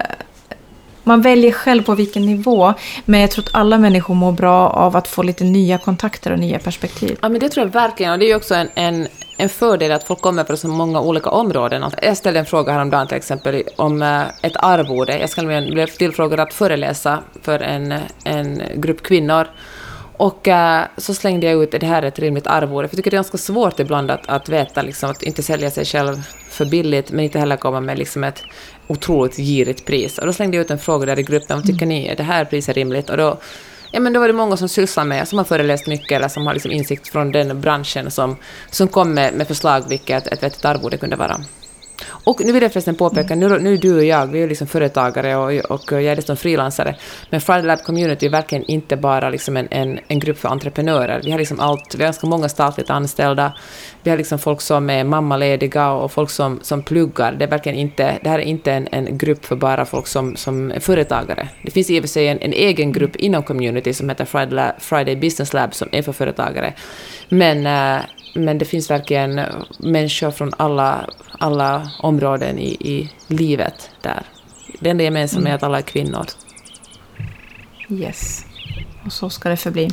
man 1.08 1.22
väljer 1.22 1.52
själv 1.52 1.82
på 1.82 1.94
vilken 1.94 2.26
nivå. 2.26 2.74
Men 3.04 3.20
jag 3.20 3.30
tror 3.30 3.44
att 3.44 3.54
alla 3.54 3.78
människor 3.78 4.14
mår 4.14 4.32
bra 4.32 4.68
av 4.68 4.96
att 4.96 5.08
få 5.08 5.22
lite 5.22 5.44
nya 5.44 5.78
kontakter 5.78 6.32
och 6.32 6.38
nya 6.38 6.58
perspektiv. 6.58 7.18
Ja, 7.22 7.28
men 7.28 7.40
det 7.40 7.48
tror 7.48 7.66
jag 7.66 7.72
verkligen. 7.72 8.12
Och 8.12 8.18
det 8.18 8.24
är 8.24 8.28
ju 8.28 8.34
också 8.34 8.54
en, 8.54 8.68
en, 8.74 9.08
en 9.40 9.48
fördel 9.48 9.92
att 9.92 10.04
folk 10.04 10.20
kommer 10.20 10.44
från 10.44 10.56
så 10.56 10.68
många 10.68 11.00
olika 11.00 11.30
områden. 11.30 11.84
Jag 12.02 12.16
ställde 12.16 12.40
en 12.40 12.46
fråga 12.46 12.72
häromdagen 12.72 13.06
till 13.06 13.16
exempel 13.16 13.62
om 13.76 14.02
eh, 14.02 14.22
ett 14.42 14.56
arvode. 14.56 15.28
Jag 15.36 15.64
blev 15.64 15.86
tillfrågad 15.86 16.40
att 16.40 16.52
föreläsa 16.54 17.22
för 17.42 17.60
en, 17.60 17.94
en 18.24 18.62
grupp 18.74 19.02
kvinnor. 19.02 19.46
Och 20.16 20.48
eh, 20.48 20.84
så 20.96 21.14
slängde 21.14 21.46
jag 21.46 21.62
ut 21.62 21.70
det 21.70 21.86
här 21.86 22.02
är 22.02 22.06
ett 22.06 22.18
rimligt 22.18 22.46
arvode, 22.46 22.88
för 22.88 22.94
jag 22.94 22.98
tycker 22.98 23.10
det 23.10 23.14
är 23.14 23.18
ganska 23.18 23.38
svårt 23.38 23.80
ibland 23.80 24.10
att, 24.10 24.28
att 24.28 24.48
veta, 24.48 24.82
liksom, 24.82 25.10
att 25.10 25.22
inte 25.22 25.42
sälja 25.42 25.70
sig 25.70 25.84
själv 25.84 26.16
för 26.50 26.64
billigt, 26.64 27.10
men 27.10 27.24
inte 27.24 27.38
heller 27.38 27.56
komma 27.56 27.80
med 27.80 27.98
liksom 27.98 28.24
ett 28.24 28.42
otroligt 28.86 29.36
girigt 29.36 29.86
pris. 29.86 30.18
Och 30.18 30.26
då 30.26 30.32
slängde 30.32 30.56
jag 30.56 30.64
ut 30.64 30.70
en 30.70 30.78
fråga 30.78 31.06
där 31.06 31.18
i 31.18 31.22
gruppen, 31.22 31.56
vad 31.56 31.66
tycker 31.66 31.86
ni, 31.86 32.06
är 32.06 32.16
det 32.16 32.22
här 32.22 32.44
priset 32.44 32.76
rimligt? 32.76 33.10
Och 33.10 33.16
då, 33.16 33.38
ja, 33.92 34.00
men 34.00 34.12
då 34.12 34.20
var 34.20 34.26
det 34.26 34.34
många 34.34 34.56
som 34.56 34.68
sysslar 34.68 35.04
med, 35.04 35.28
som 35.28 35.38
har 35.38 35.44
föreläst 35.44 35.86
mycket 35.86 36.16
eller 36.16 36.28
som 36.28 36.46
har 36.46 36.54
liksom 36.54 36.70
insikt 36.70 37.08
från 37.08 37.32
den 37.32 37.60
branschen 37.60 38.10
som, 38.10 38.36
som 38.70 38.88
kom 38.88 39.14
med, 39.14 39.34
med 39.34 39.46
förslag 39.46 39.88
vilket 39.88 40.26
ett 40.26 40.42
vettigt 40.42 40.64
arvode 40.64 40.96
kunde 40.96 41.16
vara. 41.16 41.40
Och 42.06 42.40
nu 42.44 42.52
vill 42.52 42.62
jag 42.62 42.72
förresten 42.72 42.94
påpeka, 42.94 43.34
nu, 43.34 43.58
nu 43.58 43.76
du 43.76 43.96
och 43.96 44.04
jag, 44.04 44.26
vi 44.26 44.42
är 44.42 44.48
liksom 44.48 44.66
företagare 44.66 45.36
och, 45.36 45.70
och 45.70 45.92
jag 45.92 46.04
är 46.04 46.16
dessutom 46.16 46.36
frilansare, 46.36 46.96
men 47.30 47.40
Friday 47.40 47.62
Lab 47.62 47.82
Community 47.82 48.26
är 48.26 48.30
verkligen 48.30 48.64
inte 48.64 48.96
bara 48.96 49.30
liksom 49.30 49.56
en, 49.56 49.68
en, 49.70 49.98
en 50.08 50.18
grupp 50.18 50.38
för 50.38 50.48
entreprenörer. 50.48 51.20
Vi 51.24 51.30
har 51.30 51.38
liksom 51.38 51.60
allt, 51.60 51.94
vi 51.94 52.02
har 52.02 52.06
ganska 52.06 52.26
många 52.26 52.48
statligt 52.48 52.90
anställda, 52.90 53.52
vi 54.02 54.10
har 54.10 54.18
liksom 54.18 54.38
folk 54.38 54.60
som 54.60 54.90
är 54.90 55.04
mammalediga 55.04 55.90
och 55.90 56.12
folk 56.12 56.30
som, 56.30 56.60
som 56.62 56.82
pluggar. 56.82 57.32
Det, 57.32 57.44
är 57.44 57.48
verkligen 57.48 57.78
inte, 57.78 58.18
det 58.22 58.28
här 58.28 58.38
är 58.38 58.42
inte 58.42 58.72
en, 58.72 58.88
en 58.92 59.18
grupp 59.18 59.44
för 59.44 59.56
bara 59.56 59.84
folk 59.84 60.06
som, 60.06 60.36
som 60.36 60.70
är 60.70 60.80
företagare. 60.80 61.48
Det 61.62 61.70
finns 61.70 61.90
i 61.90 61.98
och 61.98 62.02
för 62.02 62.08
sig 62.08 62.28
en, 62.28 62.38
en 62.38 62.52
egen 62.52 62.92
grupp 62.92 63.16
inom 63.16 63.42
community 63.42 63.92
som 63.92 64.08
heter 64.08 64.24
Friday, 64.24 64.72
Friday 64.78 65.16
Business 65.16 65.52
Lab 65.52 65.74
som 65.74 65.88
är 65.92 66.02
för 66.02 66.12
företagare. 66.12 66.74
Men, 67.28 67.66
äh, 67.66 68.02
men 68.38 68.58
det 68.58 68.64
finns 68.64 68.90
verkligen 68.90 69.40
människor 69.78 70.30
från 70.30 70.52
alla, 70.56 71.10
alla 71.38 71.90
områden 71.98 72.58
i, 72.58 72.68
i 72.68 73.10
livet 73.26 73.90
där. 74.02 74.22
Det 74.80 74.90
enda 74.90 75.04
gemensamma 75.04 75.40
mm. 75.40 75.52
är 75.52 75.54
att 75.54 75.62
alla 75.62 75.78
är 75.78 75.82
kvinnor. 75.82 76.26
Yes. 77.88 78.44
Och 79.06 79.12
så 79.12 79.30
ska 79.30 79.48
det 79.48 79.56
förbli. 79.56 79.88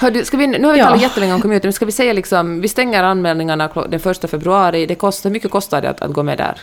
Hördu, 0.00 0.24
ska 0.24 0.36
vi, 0.36 0.46
nu 0.46 0.66
har 0.66 0.72
vi 0.72 0.78
ja. 0.78 0.84
talat 0.84 1.02
jättelänge 1.02 1.34
om 1.34 1.40
community, 1.40 1.66
men 1.66 1.72
ska 1.72 1.84
vi 1.86 1.92
säga 1.92 2.12
liksom, 2.12 2.60
vi 2.60 2.68
stänger 2.68 3.02
anmälningarna 3.02 3.70
den 3.88 4.00
första 4.00 4.28
februari. 4.28 4.86
Det 4.86 4.94
kostar, 4.94 5.30
hur 5.30 5.32
mycket 5.32 5.50
kostar 5.50 5.82
det 5.82 5.90
att, 5.90 6.02
att 6.02 6.12
gå 6.12 6.22
med 6.22 6.38
där? 6.38 6.60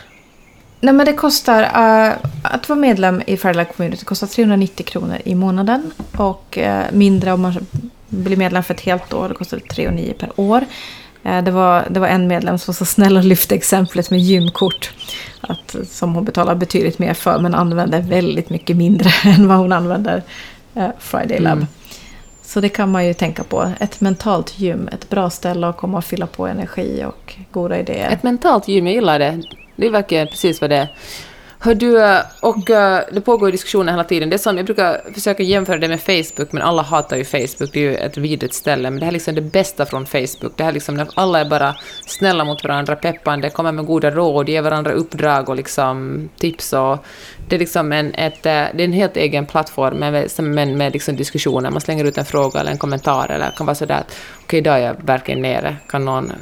Nej, 0.80 0.94
men 0.94 1.06
det 1.06 1.12
kostar, 1.12 1.62
uh, 1.62 2.14
att 2.42 2.68
vara 2.68 2.78
medlem 2.78 3.22
i 3.26 3.36
Fairlight 3.36 3.76
Community 3.76 4.04
kostar 4.04 4.26
390 4.26 4.86
kronor 4.86 5.16
i 5.24 5.34
månaden. 5.34 5.90
Och 6.16 6.58
uh, 6.62 6.82
mindre 6.92 7.32
om 7.32 7.42
man 7.42 7.66
blir 8.08 8.36
medlem 8.36 8.62
för 8.62 8.74
ett 8.74 8.80
helt 8.80 9.12
år, 9.12 9.28
det 9.28 9.34
kostar 9.34 9.58
309 9.58 10.14
per 10.18 10.30
år. 10.36 10.64
Uh, 11.26 11.44
det 11.44 11.50
var, 11.50 11.86
det 11.90 12.00
var 12.00 12.08
en 12.08 12.28
medlem 12.28 12.58
som 12.58 12.72
var 12.72 12.74
så 12.74 12.84
snäll 12.84 13.16
och 13.16 13.24
lyfte 13.24 13.54
exemplet 13.54 14.10
med 14.10 14.20
gymkort. 14.20 14.92
Att, 15.40 15.76
som 15.90 16.14
hon 16.14 16.24
betalar 16.24 16.54
betydligt 16.54 16.98
mer 16.98 17.14
för, 17.14 17.38
men 17.38 17.54
använder 17.54 18.00
väldigt 18.00 18.50
mycket 18.50 18.76
mindre 18.76 19.10
än 19.24 19.48
vad 19.48 19.58
hon 19.58 19.72
använder 19.72 20.22
Friday 20.98 21.38
Lab. 21.38 21.52
Mm. 21.52 21.66
Så 22.42 22.60
det 22.60 22.68
kan 22.68 22.90
man 22.90 23.06
ju 23.06 23.14
tänka 23.14 23.44
på. 23.44 23.72
Ett 23.80 24.00
mentalt 24.00 24.58
gym, 24.58 24.88
ett 24.92 25.08
bra 25.08 25.30
ställe 25.30 25.66
att 25.66 25.76
komma 25.76 25.98
och 25.98 26.04
fylla 26.04 26.26
på 26.26 26.46
energi 26.46 27.04
och 27.04 27.34
goda 27.50 27.78
idéer. 27.78 28.10
Ett 28.10 28.22
mentalt 28.22 28.68
gym, 28.68 28.86
jag 28.86 28.94
gillar 28.94 29.18
det. 29.18 29.42
Det 29.76 29.88
verkligen 29.88 30.26
precis 30.26 30.60
vad 30.60 30.70
det 30.70 30.76
är. 30.76 30.88
Hör 31.64 31.74
du, 31.74 32.02
eh, 32.02 32.20
och 32.40 32.70
eh, 32.70 33.04
det 33.12 33.20
pågår 33.20 33.48
ju 33.48 33.52
diskussioner 33.52 33.92
hela 33.92 34.04
tiden. 34.04 34.30
Det 34.30 34.38
som, 34.38 34.56
jag 34.56 34.66
brukar 34.66 35.12
försöka 35.14 35.42
jämföra 35.42 35.78
det 35.78 35.88
med 35.88 36.00
Facebook, 36.00 36.52
men 36.52 36.62
alla 36.62 36.82
hatar 36.82 37.16
ju 37.16 37.24
Facebook. 37.24 37.72
Det 37.72 37.78
är 37.78 37.90
ju 37.90 37.94
ett 37.94 38.16
vidrigt 38.16 38.54
ställe. 38.54 38.90
Men 38.90 39.00
det 39.00 39.04
här 39.06 39.10
är 39.10 39.12
liksom 39.12 39.34
det 39.34 39.40
bästa 39.40 39.86
från 39.86 40.06
Facebook. 40.06 40.56
Det 40.56 40.62
här 40.62 40.70
är 40.70 40.74
liksom 40.74 40.94
när 40.94 41.08
alla 41.14 41.40
är 41.40 41.44
bara 41.44 41.76
snälla 42.06 42.44
mot 42.44 42.64
varandra, 42.64 42.96
peppande, 42.96 43.50
kommer 43.50 43.72
med 43.72 43.86
goda 43.86 44.10
råd, 44.10 44.48
ger 44.48 44.62
varandra 44.62 44.92
uppdrag 44.92 45.48
och 45.48 45.56
liksom 45.56 46.28
tips. 46.36 46.72
Och 46.72 46.98
det 47.48 47.54
är 47.54 47.58
liksom 47.58 47.92
en, 47.92 48.14
ett, 48.14 48.46
eh, 48.46 48.64
det 48.74 48.82
är 48.82 48.84
en 48.84 48.92
helt 48.92 49.16
egen 49.16 49.46
plattform, 49.46 49.96
men 49.96 50.28
med, 50.54 50.68
med 50.68 50.92
liksom 50.92 51.16
diskussioner. 51.16 51.70
Man 51.70 51.80
slänger 51.80 52.04
ut 52.04 52.18
en 52.18 52.24
fråga 52.24 52.60
eller 52.60 52.70
en 52.70 52.78
kommentar 52.78 53.28
eller 53.28 53.50
kan 53.50 53.66
vara 53.66 53.74
sådär 53.74 53.94
att 53.94 54.06
okej, 54.10 54.44
okay, 54.44 54.58
idag 54.58 54.78
är 54.78 54.86
jag 54.86 54.96
verkligen 55.06 55.42
nere. 55.42 55.76
Kan 55.88 56.04
någon 56.04 56.32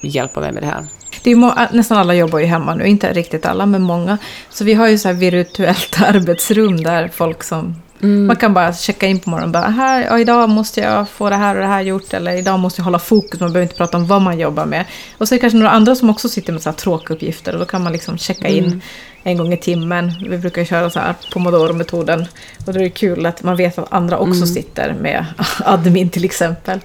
hjälpa 0.00 0.40
mig 0.40 0.52
med 0.52 0.62
det 0.62 0.66
här? 0.66 0.86
Det 1.22 1.30
är 1.30 1.74
nästan 1.74 1.98
alla 1.98 2.14
jobbar 2.14 2.38
ju 2.38 2.44
hemma 2.44 2.74
nu, 2.74 2.86
inte 2.86 3.12
riktigt 3.12 3.46
alla, 3.46 3.66
men 3.66 3.82
många. 3.82 4.18
Så 4.50 4.64
vi 4.64 4.74
har 4.74 4.88
ju 4.88 4.98
så 4.98 5.08
här 5.08 5.14
virtuellt 5.14 5.96
arbetsrum 6.02 6.82
där 6.82 7.08
folk 7.08 7.42
som... 7.42 7.74
Mm. 8.02 8.26
Man 8.26 8.36
kan 8.36 8.54
bara 8.54 8.72
checka 8.72 9.06
in 9.06 9.18
på 9.18 9.30
morgonen 9.30 9.48
och 9.48 9.52
bara, 9.52 9.70
här, 9.70 10.04
ja, 10.04 10.18
idag 10.18 10.48
måste 10.48 10.80
jag 10.80 11.08
få 11.08 11.30
det 11.30 11.36
här 11.36 11.54
och 11.54 11.60
det 11.60 11.66
här 11.66 11.80
gjort, 11.80 12.14
eller 12.14 12.36
idag 12.36 12.58
måste 12.58 12.80
jag 12.80 12.84
hålla 12.84 12.98
fokus, 12.98 13.40
man 13.40 13.52
behöver 13.52 13.62
inte 13.62 13.76
prata 13.76 13.96
om 13.96 14.06
vad 14.06 14.22
man 14.22 14.38
jobbar 14.38 14.66
med. 14.66 14.84
Och 15.18 15.28
så 15.28 15.34
är 15.34 15.36
det 15.36 15.40
kanske 15.40 15.58
några 15.58 15.70
andra 15.70 15.94
som 15.94 16.10
också 16.10 16.28
sitter 16.28 16.52
med 16.52 16.62
så 16.62 16.70
här 16.70 16.76
tråkiga 16.76 17.14
uppgifter, 17.14 17.52
och 17.52 17.58
då 17.58 17.64
kan 17.64 17.82
man 17.82 17.92
liksom 17.92 18.18
checka 18.18 18.48
in 18.48 18.64
mm. 18.64 18.80
en 19.22 19.36
gång 19.36 19.52
i 19.52 19.56
timmen. 19.56 20.12
Vi 20.28 20.38
brukar 20.38 20.64
köra 20.64 20.90
så 20.90 21.00
här 21.00 21.14
pomodoro-metoden, 21.32 22.26
och 22.66 22.72
det 22.72 22.84
är 22.84 22.88
kul 22.88 23.26
att 23.26 23.42
man 23.42 23.56
vet 23.56 23.78
att 23.78 23.92
andra 23.92 24.18
också 24.18 24.42
mm. 24.42 24.46
sitter 24.46 24.94
med 24.94 25.26
admin 25.64 26.10
till 26.10 26.24
exempel. 26.24 26.80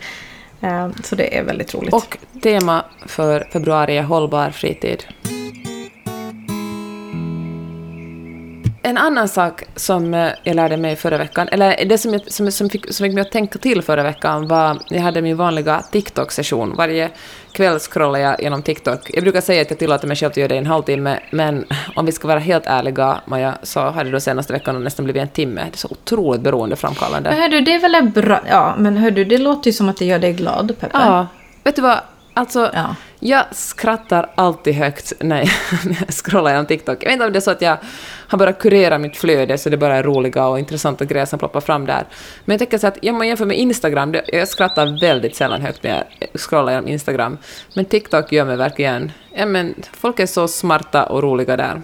Eh, 0.66 0.90
så 1.04 1.16
det 1.16 1.38
är 1.38 1.44
väldigt 1.44 1.74
roligt. 1.74 1.94
Och 1.94 2.18
tema 2.44 2.86
för 3.06 3.48
februari 3.52 3.98
är 3.98 4.04
hållbar 4.04 4.50
fritid. 4.50 5.04
En 8.86 8.98
annan 8.98 9.28
sak 9.28 9.64
som 9.76 10.14
eh, 10.14 10.30
jag 10.44 10.56
lärde 10.56 10.78
mig 10.78 10.96
förra 10.96 11.18
veckan, 11.18 11.48
eller 11.52 11.86
det 11.86 11.98
som, 11.98 12.14
jag, 12.14 12.32
som, 12.32 12.52
som, 12.52 12.70
fick, 12.70 12.94
som 12.94 13.04
fick 13.04 13.14
mig 13.14 13.22
att 13.22 13.32
tänka 13.32 13.60
till 13.60 13.82
förra 13.82 14.04
veckan 14.04 14.48
var, 14.48 14.78
jag 14.90 15.02
hade 15.02 15.22
min 15.22 15.38
vanliga 15.38 15.84
TikTok-session. 15.92 16.76
Varje 16.78 17.10
kväll 17.52 17.80
scrollar 17.80 18.20
jag 18.20 18.42
genom 18.42 18.62
TikTok. 18.62 19.00
Jag 19.14 19.24
brukar 19.24 19.42
säga 19.42 19.62
att 19.62 19.70
jag 19.70 19.80
tillåter 19.80 20.08
mig 20.08 20.18
själv 20.18 20.32
att 20.32 20.38
göra 20.38 20.48
det 20.48 20.56
i 20.56 20.58
en 20.58 20.66
halvtimme, 20.66 21.20
men 21.32 21.66
om 21.96 22.06
vi 22.06 22.12
ska 22.12 22.28
vara 22.28 22.40
helt 22.40 22.64
ärliga, 22.68 23.22
Maja, 23.26 23.58
så 23.64 23.80
har 23.80 24.04
det 24.04 24.12
då 24.12 24.20
senaste 24.20 24.54
veckan 24.54 24.84
nästan 24.84 25.06
blivit 25.06 25.22
en 25.22 25.28
timme. 25.28 25.62
Det 25.62 25.76
är 25.76 25.78
så 25.78 25.88
otroligt 25.92 26.42
beroendeframkallande. 26.42 27.30
Men 27.30 27.40
hördu, 27.40 27.62
det 27.62 27.74
är 27.74 27.80
väl 27.80 28.10
bra... 28.10 28.40
Ja, 28.50 28.76
men 28.78 28.98
hördu, 28.98 29.26
det 29.26 29.38
låter 29.38 29.70
ju 29.70 29.74
som 29.74 29.90
att 29.90 29.98
det 29.98 30.06
gör 30.06 30.20
dig 30.20 30.34
glad, 30.34 30.68
Peppe. 30.80 30.98
Ja. 31.00 31.28
Vet 31.64 31.76
du 31.76 31.82
vad? 31.82 32.00
Alltså, 32.38 32.72
ja. 32.74 32.96
jag 33.20 33.46
skrattar 33.52 34.32
alltid 34.36 34.74
högt 34.74 35.14
när 35.20 35.40
jag, 35.40 35.50
scrollar 36.10 36.52
genom 36.52 36.66
TikTok. 36.66 36.98
Jag 37.04 37.06
vet 37.06 37.14
inte 37.14 37.26
om 37.26 37.34
det 37.34 37.40
är 37.40 37.42
så 37.42 37.52
att 37.52 37.62
jag 37.62 37.78
har 38.28 38.38
börjat 38.38 38.60
kurera 38.60 38.98
mitt 38.98 39.18
flöde 39.18 39.58
så 39.58 39.70
det 39.70 39.78
bara 39.78 39.96
är 39.96 40.04
roliga 40.04 40.48
och 40.48 40.60
intressanta 40.60 41.06
grejer 41.06 41.26
som 41.26 41.40
ploppar 41.40 41.62
fram 41.62 41.86
där. 41.86 42.06
Men 42.46 42.54
jag 42.54 42.60
tänker 42.60 42.78
så 42.78 42.88
att 42.88 43.06
om 43.06 43.18
man 43.18 43.28
jämför 43.28 43.46
med 43.46 43.58
Instagram, 43.58 44.16
jag 44.28 44.48
skrattar 44.48 45.02
väldigt 45.02 45.36
sällan 45.36 45.62
högt 45.62 45.84
när 45.84 46.06
jag 46.20 46.30
scrollar 46.40 46.72
genom 46.72 46.88
Instagram. 46.88 47.38
Men 47.74 47.86
TikTok 47.86 48.32
gör 48.32 48.46
mig 48.46 48.58
verkligen... 48.58 49.12
Ja, 49.36 49.46
men 49.46 49.76
folk 49.94 50.20
är 50.20 50.26
så 50.26 50.48
smarta 50.48 51.06
och 51.06 51.24
roliga 51.24 51.58
där. 51.58 51.82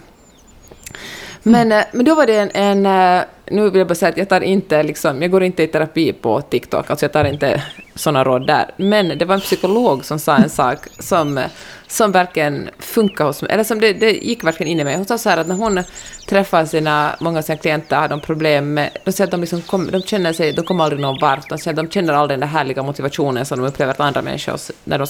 Men, 1.44 1.72
mm. 1.72 1.86
men 1.92 2.06
då 2.06 2.16
var 2.16 2.26
det 2.26 2.38
en, 2.38 2.52
en, 2.54 2.86
eh, 3.20 3.24
Nu 3.52 3.70
vill 3.70 3.80
jag 3.80 3.88
bara 3.88 3.96
säga 3.96 4.10
att 4.10 4.18
jag 4.18 4.30
tar 4.30 4.42
inte 4.42 4.84
liksom, 4.84 5.22
jag 5.22 5.32
går 5.32 5.44
inte 5.44 5.64
i 5.64 5.68
terapi 5.68 6.14
på 6.14 6.42
TikTok, 6.42 6.90
alltså 6.90 7.06
jag 7.06 7.14
tar 7.14 7.26
inte 7.26 7.64
sådana 7.96 8.24
råd 8.24 8.48
där. 8.48 8.72
Men 8.78 9.18
det 9.18 9.26
var 9.26 9.36
en 9.36 9.42
psykolog 9.42 10.06
som 10.06 10.20
sa 10.20 10.36
en 10.36 10.50
sak 10.50 10.78
som, 11.00 11.40
som 11.88 12.12
verkligen 12.12 12.70
funkar 12.80 13.26
hos 13.26 13.42
mig, 13.42 13.52
eller 13.52 13.64
som 13.64 13.80
det, 13.80 13.94
det 13.94 14.12
gick 14.12 14.44
verkligen 14.44 14.72
in 14.72 14.80
i 14.80 14.84
mig. 14.84 14.96
Hon 14.96 15.06
sa 15.06 15.18
så 15.18 15.30
här 15.30 15.38
att 15.38 15.48
när 15.48 15.56
hon 15.56 15.84
träffar 16.30 16.66
sina, 16.66 17.16
många 17.20 17.40
av 17.40 17.44
sina 17.44 17.58
klienter 17.58 17.96
har 17.96 18.08
de 18.08 18.22
problem 18.22 18.74
med, 18.74 18.90
de 19.06 19.12
säger 19.12 19.28
att 19.28 19.32
de, 19.32 19.42
liksom 19.42 19.62
kom, 19.62 19.92
de 19.92 20.02
känner 20.02 20.34
sig, 20.34 20.54
de 20.54 20.66
kommer 20.66 20.84
aldrig 20.84 21.02
någon 21.02 21.18
vart, 21.22 21.50
de 21.50 21.58
säger 21.58 21.80
att 21.80 21.86
de 21.86 21.92
känner 21.92 22.14
aldrig 22.14 22.40
den 22.40 22.50
där 22.50 22.58
härliga 22.58 22.84
motivationen 22.84 23.46
som 23.46 23.60
de 23.60 23.68
upplever 23.68 23.92
att 23.92 24.00
andra 24.00 24.22
människor 24.22 24.60
när 24.84 24.98
de 24.98 25.08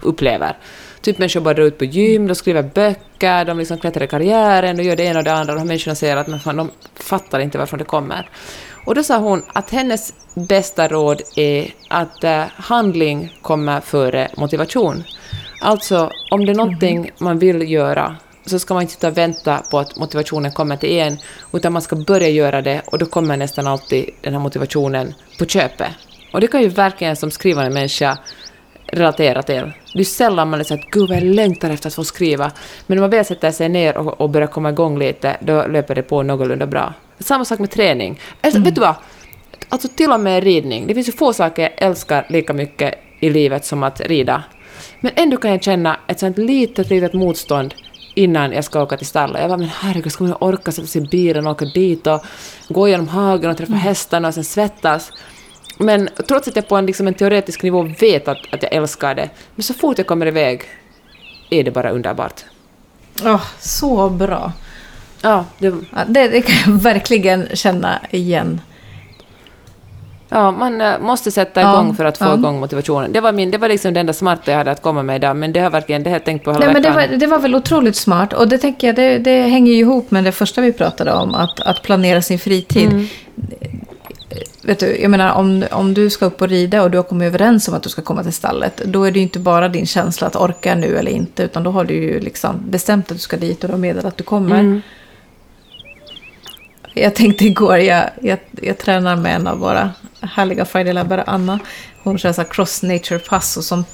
upplever. 0.00 0.56
Typ 1.02 1.18
människor 1.18 1.40
bara 1.40 1.54
drar 1.54 1.64
ut 1.64 1.78
på 1.78 1.84
gym, 1.84 2.26
de 2.26 2.34
skriver 2.34 2.62
böcker, 2.62 3.44
de 3.44 3.58
liksom 3.58 3.78
klättrar 3.78 4.04
i 4.04 4.08
karriären, 4.08 4.76
de 4.76 4.82
gör 4.82 4.96
det 4.96 5.04
ena 5.04 5.18
och 5.18 5.24
det 5.24 5.32
andra. 5.32 5.54
De 5.54 5.58
här 5.58 5.66
människorna 5.66 5.94
säger 5.94 6.16
att 6.16 6.26
men 6.26 6.40
fan, 6.40 6.56
de 6.56 6.70
fattar 6.94 7.40
inte 7.40 7.58
varifrån 7.58 7.78
det 7.78 7.84
kommer. 7.84 8.28
Och 8.86 8.94
då 8.94 9.02
sa 9.02 9.18
hon 9.18 9.42
att 9.48 9.70
hennes 9.70 10.14
bästa 10.34 10.88
råd 10.88 11.22
är 11.36 11.74
att 11.88 12.24
eh, 12.24 12.44
handling 12.56 13.38
kommer 13.42 13.80
före 13.80 14.28
motivation. 14.36 15.04
Alltså, 15.60 16.10
om 16.30 16.46
det 16.46 16.52
är 16.52 16.56
någonting 16.56 17.10
man 17.18 17.38
vill 17.38 17.70
göra 17.70 18.16
så 18.46 18.58
ska 18.58 18.74
man 18.74 18.82
inte 18.82 18.92
sitta 18.94 19.08
och 19.08 19.18
vänta 19.18 19.62
på 19.70 19.78
att 19.78 19.96
motivationen 19.96 20.52
kommer 20.52 20.76
till 20.76 20.90
en, 20.90 21.18
utan 21.52 21.72
man 21.72 21.82
ska 21.82 21.96
börja 21.96 22.28
göra 22.28 22.62
det 22.62 22.82
och 22.86 22.98
då 22.98 23.06
kommer 23.06 23.36
nästan 23.36 23.66
alltid 23.66 24.10
den 24.20 24.32
här 24.32 24.40
motivationen 24.40 25.14
på 25.38 25.46
köpet. 25.46 25.90
Och 26.32 26.40
det 26.40 26.46
kan 26.46 26.62
ju 26.62 26.68
verkligen 26.68 27.16
som 27.16 27.30
skrivande 27.30 27.70
människa 27.70 28.18
relatera 28.92 29.42
till. 29.42 29.72
Det 29.94 30.00
är 30.00 30.04
sällan 30.04 30.50
man 30.50 30.60
är 30.60 30.64
så 30.64 30.74
att 30.74 30.90
gud 30.90 31.08
vad 31.08 31.16
jag 31.16 31.24
längtar 31.24 31.70
efter 31.70 31.88
att 31.88 31.94
få 31.94 32.04
skriva, 32.04 32.50
men 32.86 32.96
när 32.96 33.02
man 33.02 33.10
väl 33.10 33.24
sätter 33.24 33.50
sig 33.50 33.68
ner 33.68 33.96
och, 33.96 34.20
och 34.20 34.30
börjar 34.30 34.48
komma 34.48 34.70
igång 34.70 34.98
lite, 34.98 35.36
då 35.40 35.66
löper 35.66 35.94
det 35.94 36.02
på 36.02 36.22
någorlunda 36.22 36.66
bra. 36.66 36.94
Samma 37.18 37.44
sak 37.44 37.58
med 37.58 37.70
träning. 37.70 38.20
Alltså, 38.40 38.58
mm. 38.58 38.64
Vet 38.64 38.74
du 38.74 38.80
vad? 38.80 38.94
Alltså 39.68 39.88
till 39.88 40.12
och 40.12 40.20
med 40.20 40.44
ridning. 40.44 40.86
Det 40.86 40.94
finns 40.94 41.08
ju 41.08 41.12
få 41.12 41.32
saker 41.32 41.62
jag 41.62 41.72
älskar 41.76 42.26
lika 42.28 42.52
mycket 42.52 42.94
i 43.20 43.30
livet 43.30 43.64
som 43.64 43.82
att 43.82 44.00
rida. 44.00 44.42
Men 45.00 45.12
ändå 45.14 45.36
kan 45.36 45.50
jag 45.50 45.62
känna 45.62 46.00
ett 46.06 46.20
sånt 46.20 46.38
litet, 46.38 46.90
litet 46.90 47.12
motstånd 47.12 47.74
innan 48.14 48.52
jag 48.52 48.64
ska 48.64 48.82
åka 48.82 48.96
till 48.96 49.06
stallet. 49.06 49.40
Jag 49.40 49.50
bara, 49.50 49.56
men 49.56 49.68
herregud, 49.68 50.12
ska 50.12 50.24
man 50.24 50.36
orka 50.40 50.72
sätta 50.72 50.86
sig 50.86 51.02
i 51.02 51.06
bilen 51.06 51.46
och 51.46 51.52
åka 51.52 51.64
dit 51.64 52.06
och 52.06 52.24
gå 52.68 52.88
genom 52.88 53.08
hagen 53.08 53.50
och 53.50 53.56
träffa 53.56 53.72
mm. 53.72 53.80
hästarna 53.80 54.28
och 54.28 54.34
sen 54.34 54.44
svettas? 54.44 55.12
Men 55.80 56.08
trots 56.28 56.48
att 56.48 56.56
jag 56.56 56.68
på 56.68 56.76
en, 56.76 56.86
liksom 56.86 57.06
en 57.06 57.14
teoretisk 57.14 57.62
nivå 57.62 57.82
vet 58.00 58.28
att, 58.28 58.38
att 58.52 58.62
jag 58.62 58.72
älskar 58.72 59.14
det, 59.14 59.30
men 59.54 59.62
så 59.62 59.74
fort 59.74 59.98
jag 59.98 60.06
kommer 60.06 60.26
iväg 60.26 60.62
är 61.50 61.64
det 61.64 61.70
bara 61.70 61.90
underbart. 61.90 62.44
Oh, 63.24 63.42
så 63.58 64.08
bra. 64.08 64.52
Ja, 65.22 65.44
det... 65.58 65.66
Ja, 65.66 66.04
det, 66.06 66.28
det 66.28 66.42
kan 66.42 66.72
jag 66.72 66.80
verkligen 66.80 67.48
känna 67.54 68.00
igen. 68.10 68.60
Ja, 70.28 70.50
man 70.50 70.80
äh, 70.80 70.98
måste 71.00 71.30
sätta 71.30 71.60
igång 71.60 71.88
ja, 71.88 71.94
för 71.94 72.04
att 72.04 72.18
få 72.18 72.24
ja. 72.24 72.34
igång 72.34 72.60
motivationen. 72.60 73.12
Det 73.12 73.20
var, 73.20 73.32
min, 73.32 73.50
det 73.50 73.58
var 73.58 73.68
liksom 73.68 73.94
det 73.94 74.00
enda 74.00 74.12
smarta 74.12 74.50
jag 74.50 74.58
hade 74.58 74.70
att 74.70 74.82
komma 74.82 75.02
med 75.02 75.16
idag, 75.16 75.36
men 75.36 75.52
det 75.52 75.60
har 75.60 75.70
verkligen, 75.70 76.02
det 76.02 76.10
har 76.10 76.14
jag 76.14 76.24
tänkt 76.24 76.44
på 76.44 76.52
hela 76.52 76.64
Nej, 76.64 76.74
veckan. 76.74 76.94
Men 76.94 77.02
det, 77.02 77.08
var, 77.08 77.18
det 77.18 77.26
var 77.26 77.38
väl 77.38 77.54
otroligt 77.54 77.96
smart, 77.96 78.32
och 78.32 78.48
det 78.48 78.58
tänker 78.58 78.86
jag, 78.86 78.96
det, 78.96 79.18
det 79.18 79.42
hänger 79.42 79.72
ju 79.72 79.78
ihop 79.78 80.10
med 80.10 80.24
det 80.24 80.32
första 80.32 80.60
vi 80.60 80.72
pratade 80.72 81.12
om, 81.12 81.34
att, 81.34 81.60
att 81.60 81.82
planera 81.82 82.22
sin 82.22 82.38
fritid. 82.38 82.92
Mm. 82.92 83.06
Vet 84.62 84.78
du, 84.78 85.00
jag 85.00 85.10
menar, 85.10 85.32
om, 85.32 85.64
om 85.70 85.94
du 85.94 86.10
ska 86.10 86.26
upp 86.26 86.42
och 86.42 86.48
rida 86.48 86.82
och 86.82 86.90
du 86.90 86.98
har 86.98 87.02
kommit 87.02 87.26
överens 87.26 87.68
om 87.68 87.74
att 87.74 87.82
du 87.82 87.88
ska 87.88 88.02
komma 88.02 88.22
till 88.22 88.32
stallet, 88.32 88.82
då 88.84 89.04
är 89.04 89.10
det 89.10 89.18
ju 89.18 89.22
inte 89.22 89.38
bara 89.38 89.68
din 89.68 89.86
känsla 89.86 90.26
att 90.26 90.36
orka 90.36 90.74
nu 90.74 90.96
eller 90.96 91.12
inte, 91.12 91.42
utan 91.42 91.62
då 91.62 91.70
har 91.70 91.84
du 91.84 91.94
ju 91.94 92.20
liksom 92.20 92.62
bestämt 92.70 93.10
att 93.10 93.16
du 93.16 93.20
ska 93.20 93.36
dit 93.36 93.64
och 93.64 93.68
du 93.68 93.72
har 93.72 93.80
meddelat 93.80 94.04
att 94.04 94.16
du 94.16 94.24
kommer. 94.24 94.60
Mm. 94.60 94.82
Jag 96.94 97.14
tänkte 97.14 97.44
igår, 97.44 97.76
jag, 97.76 98.10
jag, 98.22 98.38
jag 98.62 98.78
tränar 98.78 99.16
med 99.16 99.34
en 99.34 99.46
av 99.46 99.58
våra 99.58 99.90
härliga 100.20 100.64
Friday-labbare, 100.64 101.24
Anna. 101.26 101.58
Hon 102.02 102.18
kör 102.18 102.32
så 102.32 102.44
cross 102.44 102.82
nature 102.82 103.18
pass 103.18 103.56
och 103.56 103.64
som 103.64 103.84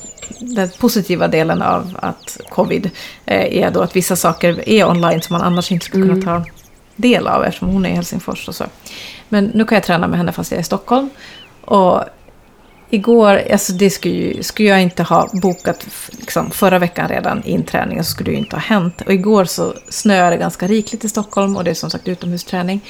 den 0.40 0.68
positiva 0.78 1.28
delen 1.28 1.62
av 1.62 1.98
att 2.02 2.40
covid 2.50 2.90
eh, 3.26 3.62
är 3.62 3.70
då 3.70 3.80
att 3.80 3.96
vissa 3.96 4.16
saker 4.16 4.68
är 4.68 4.88
online 4.88 5.22
som 5.22 5.34
man 5.34 5.42
annars 5.42 5.72
inte 5.72 5.84
skulle 5.84 6.02
kunna 6.02 6.14
mm. 6.14 6.24
ta 6.24 6.50
del 6.96 7.26
av 7.26 7.44
eftersom 7.44 7.68
hon 7.68 7.86
är 7.86 7.90
i 7.90 7.94
Helsingfors 7.94 8.48
och 8.48 8.54
så. 8.54 8.64
Men 9.28 9.44
nu 9.44 9.64
kan 9.64 9.76
jag 9.76 9.84
träna 9.84 10.06
med 10.06 10.18
henne 10.18 10.32
fast 10.32 10.50
jag 10.50 10.56
är 10.58 10.62
i 10.62 10.64
Stockholm. 10.64 11.10
Och 11.60 12.04
igår, 12.90 13.42
alltså 13.52 13.72
det 13.72 13.90
skulle, 13.90 14.14
ju, 14.14 14.42
skulle 14.42 14.68
jag 14.68 14.82
inte 14.82 15.02
ha 15.02 15.30
bokat 15.32 15.86
liksom, 16.10 16.50
förra 16.50 16.78
veckan 16.78 17.08
redan 17.08 17.44
inträning 17.44 18.04
så 18.04 18.10
skulle 18.10 18.30
det 18.30 18.34
ju 18.34 18.38
inte 18.38 18.56
ha 18.56 18.60
hänt. 18.60 19.02
Och 19.06 19.12
igår 19.12 19.44
så 19.44 19.74
snöade 19.88 20.30
det 20.30 20.40
ganska 20.40 20.66
rikligt 20.66 21.04
i 21.04 21.08
Stockholm 21.08 21.56
och 21.56 21.64
det 21.64 21.70
är 21.70 21.74
som 21.74 21.90
sagt 21.90 22.08
utomhusträning. 22.08 22.80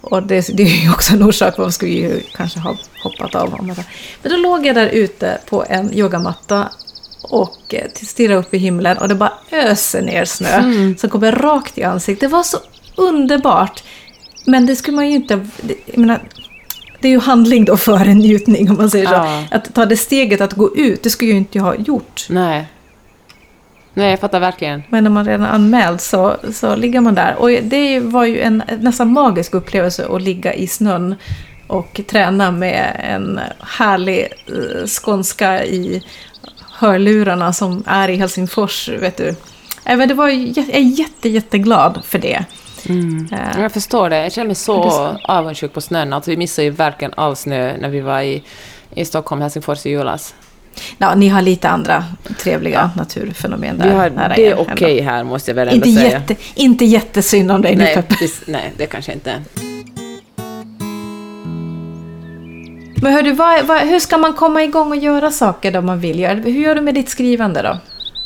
Och 0.00 0.22
det, 0.22 0.56
det 0.56 0.62
är 0.62 0.84
ju 0.84 0.90
också 0.90 1.14
en 1.14 1.22
orsak 1.22 1.58
varför 1.58 1.70
skulle 1.70 1.92
ju 1.92 2.20
kanske 2.36 2.60
ha 2.60 2.76
hoppat 3.02 3.34
av. 3.34 3.66
Men 4.22 4.32
då 4.32 4.36
låg 4.36 4.66
jag 4.66 4.74
där 4.74 4.86
ute 4.86 5.38
på 5.50 5.64
en 5.68 5.94
yogamatta 5.94 6.68
och 7.22 7.74
eh, 7.74 7.90
stirrade 7.94 8.40
upp 8.40 8.54
i 8.54 8.58
himlen 8.58 8.98
och 8.98 9.08
det 9.08 9.14
bara 9.14 9.32
öser 9.50 10.02
ner 10.02 10.24
snö 10.24 10.58
mm. 10.58 10.96
som 10.98 11.10
kommer 11.10 11.32
rakt 11.32 11.78
i 11.78 11.82
ansiktet. 11.82 12.20
Det 12.20 12.36
var 12.36 12.42
så 12.42 12.58
underbart. 12.96 13.82
Men 14.44 14.66
det 14.66 14.76
skulle 14.76 14.96
man 14.96 15.08
ju 15.08 15.14
inte... 15.14 15.46
Jag 15.86 15.98
menar, 15.98 16.20
det 17.00 17.08
är 17.08 17.12
ju 17.12 17.20
handling 17.20 17.64
då 17.64 17.76
före 17.76 18.14
njutning 18.14 18.70
om 18.70 18.76
man 18.76 18.90
säger 18.90 19.04
ja. 19.04 19.44
så. 19.50 19.56
Att 19.56 19.74
ta 19.74 19.86
det 19.86 19.96
steget 19.96 20.40
att 20.40 20.52
gå 20.52 20.76
ut, 20.76 21.02
det 21.02 21.10
skulle 21.10 21.30
ju 21.30 21.36
inte 21.36 21.58
jag 21.58 21.64
ha 21.64 21.74
gjort. 21.74 22.26
Nej. 22.30 22.66
Nej, 23.94 24.10
jag 24.10 24.20
fattar 24.20 24.40
verkligen. 24.40 24.82
Men 24.88 25.04
när 25.04 25.10
man 25.10 25.24
redan 25.24 25.46
anmält 25.46 26.00
så, 26.00 26.36
så 26.52 26.76
ligger 26.76 27.00
man 27.00 27.14
där. 27.14 27.36
Och 27.38 27.50
det 27.50 28.00
var 28.00 28.24
ju 28.24 28.40
en 28.40 28.62
nästan 28.80 29.12
magisk 29.12 29.54
upplevelse 29.54 30.06
att 30.06 30.22
ligga 30.22 30.54
i 30.54 30.66
snön 30.66 31.14
och 31.66 32.00
träna 32.06 32.50
med 32.50 33.00
en 33.04 33.40
härlig 33.60 34.28
uh, 34.52 34.86
skånska 34.86 35.64
i 35.64 36.02
hörlurarna 36.72 37.52
som 37.52 37.82
är 37.86 38.08
i 38.08 38.16
Helsingfors, 38.16 38.88
vet 38.88 39.16
du. 39.16 39.34
Även 39.84 40.08
det 40.08 40.14
var, 40.14 40.28
jag 40.28 40.68
är 40.68 40.80
jätte, 40.80 41.28
jätteglad 41.28 42.00
för 42.04 42.18
det. 42.18 42.44
Mm. 42.86 43.28
Uh, 43.32 43.62
jag 43.62 43.72
förstår 43.72 44.10
det. 44.10 44.22
Jag 44.22 44.32
känner 44.32 44.46
mig 44.46 44.54
så 44.54 45.16
avundsjuk 45.24 45.72
på 45.72 45.80
snön. 45.80 46.12
Alltså, 46.12 46.30
vi 46.30 46.36
missade 46.36 46.64
ju 46.64 46.70
verkligen 46.70 47.14
all 47.16 47.36
snö 47.36 47.76
när 47.76 47.88
vi 47.88 48.00
var 48.00 48.20
i, 48.20 48.42
i 48.94 49.04
Stockholm, 49.04 49.40
Helsingfors 49.42 49.86
i 49.86 49.90
julas. 49.90 50.34
Ja, 50.98 51.14
ni 51.14 51.28
har 51.28 51.42
lite 51.42 51.68
andra 51.68 52.04
trevliga 52.38 52.90
ja. 52.94 53.00
naturfenomen 53.02 53.78
där. 53.78 53.88
Vi 53.88 53.94
har, 53.94 54.10
det 54.10 54.46
är 54.46 54.60
okej 54.60 54.74
okay 54.74 55.00
här, 55.00 55.24
måste 55.24 55.50
jag 55.50 55.56
väl 55.56 55.68
ändå 55.68 55.86
inte 55.86 56.00
säga. 56.00 56.12
Jätte, 56.12 56.36
inte 56.54 56.84
jättesynd 56.84 57.50
om 57.50 57.62
dig 57.62 57.76
nej, 57.76 57.96
nu, 57.96 58.02
Peppe. 58.02 58.14
nej, 58.46 58.72
det 58.76 58.86
kanske 58.86 59.12
inte. 59.12 59.42
Men 63.02 63.12
hördu, 63.12 63.32
vad, 63.32 63.66
vad, 63.66 63.80
hur 63.80 64.00
ska 64.00 64.18
man 64.18 64.32
komma 64.32 64.62
igång 64.62 64.90
och 64.90 64.96
göra 64.96 65.30
saker 65.30 65.72
då 65.72 65.80
man 65.80 66.00
vill 66.00 66.18
göra? 66.18 66.34
Hur 66.34 66.60
gör 66.60 66.74
du 66.74 66.80
med 66.80 66.94
ditt 66.94 67.08
skrivande 67.08 67.62
då? 67.62 67.78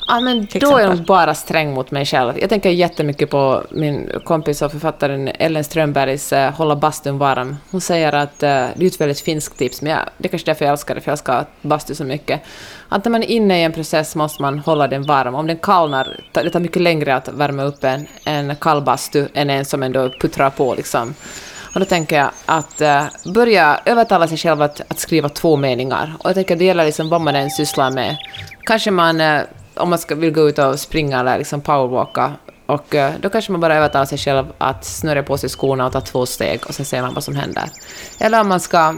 Ja, 0.07 0.21
men 0.21 0.47
då 0.61 0.77
är 0.77 0.88
nog 0.88 1.05
bara 1.05 1.35
sträng 1.35 1.75
mot 1.75 1.91
mig 1.91 2.07
själv. 2.07 2.38
Jag 2.38 2.49
tänker 2.49 2.71
jättemycket 2.71 3.31
på 3.31 3.62
min 3.71 4.11
kompis 4.25 4.62
och 4.62 4.73
författaren 4.73 5.29
Ellen 5.38 5.65
Strömbergs 5.65 6.33
uh, 6.33 6.38
Hålla 6.38 6.77
bastun 6.77 7.19
varm. 7.19 7.57
Hon 7.71 7.81
säger 7.81 8.12
att, 8.12 8.43
uh, 8.43 8.49
det 8.77 8.79
är 8.79 8.87
ett 8.87 9.01
väldigt 9.01 9.21
finskt 9.21 9.59
tips, 9.59 9.83
men 9.83 9.93
jag, 9.93 10.01
det 10.19 10.29
är 10.29 10.29
kanske 10.29 10.51
därför 10.51 10.65
jag 10.65 10.73
älskar 10.73 10.95
det, 10.95 11.01
för 11.01 11.09
jag 11.09 11.12
älskar 11.12 11.47
bastu 11.62 11.95
så 11.95 12.05
mycket. 12.05 12.41
Att 12.88 13.05
när 13.05 13.12
man 13.12 13.23
är 13.23 13.31
inne 13.31 13.61
i 13.61 13.62
en 13.62 13.73
process 13.73 14.17
måste 14.17 14.43
man 14.43 14.59
hålla 14.59 14.88
den 14.88 15.03
varm. 15.03 15.35
Om 15.35 15.47
den 15.47 15.57
kallnar, 15.59 16.21
det 16.33 16.51
tar 16.51 16.61
mycket 16.61 16.83
längre 16.83 17.15
att 17.15 17.29
värma 17.29 17.62
upp 17.62 17.85
en, 17.85 18.07
en 18.25 18.57
kall 18.57 18.83
bastu 18.83 19.29
än 19.35 19.51
en 19.51 19.65
som 19.65 19.83
ändå 19.83 20.11
puttrar 20.21 20.51
på 20.51 20.75
liksom. 20.75 21.15
Och 21.75 21.81
då 21.81 21.87
tänker 21.87 22.17
jag 22.17 22.31
att 22.47 22.81
uh, 22.83 23.33
börja 23.33 23.81
övertala 23.85 24.29
sig 24.29 24.38
själv 24.38 24.62
att, 24.62 24.81
att 24.88 24.99
skriva 24.99 25.29
två 25.29 25.57
meningar. 25.57 26.15
Och 26.19 26.29
jag 26.29 26.35
tänker 26.35 26.57
det 26.57 26.65
gäller 26.65 26.85
liksom 26.85 27.09
vad 27.09 27.21
man 27.21 27.37
än 27.37 27.51
sysslar 27.51 27.91
med. 27.91 28.17
Kanske 28.65 28.91
man 28.91 29.21
uh, 29.21 29.41
om 29.75 29.91
man 29.91 29.99
ska, 29.99 30.15
vill 30.15 30.33
gå 30.33 30.49
ut 30.49 30.59
och 30.59 30.81
springa 30.81 31.21
eller 31.21 31.39
liksom 31.39 31.61
powerwalka. 31.61 32.33
Och 32.67 32.95
eh, 32.95 33.13
då 33.21 33.31
kanske 33.31 33.53
man 33.53 33.61
bara 33.61 33.77
övertalar 33.77 34.07
sig 34.07 34.19
själv 34.19 34.47
att 34.59 34.85
snurra 34.85 35.23
på 35.23 35.39
sig 35.39 35.49
skorna 35.49 35.87
och 35.87 35.93
ta 35.93 36.01
två 36.01 36.27
steg 36.27 36.61
och 36.67 36.75
sen 36.75 36.87
ser 36.87 37.03
man 37.03 37.15
vad 37.15 37.25
som 37.25 37.37
händer. 37.37 37.65
Eller 38.21 38.41
om 38.41 38.49
man 38.49 38.61
ska, 38.61 38.95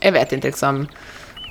jag 0.00 0.12
vet 0.12 0.32
inte, 0.32 0.46
liksom 0.46 0.86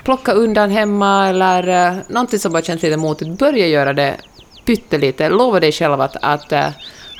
plocka 0.03 0.31
undan 0.31 0.71
hemma 0.71 1.27
eller 1.27 1.91
uh, 1.91 1.99
någonting 2.07 2.39
som 2.39 2.51
bara 2.51 2.63
känns 2.63 2.81
lite 2.81 2.97
motigt. 2.97 3.39
Börja 3.39 3.67
göra 3.67 3.93
det 3.93 4.15
pyttelite. 4.65 5.29
Lova 5.29 5.59
dig 5.59 5.71
själv 5.71 6.01
att, 6.01 6.15
att 6.21 6.53
uh, 6.53 6.69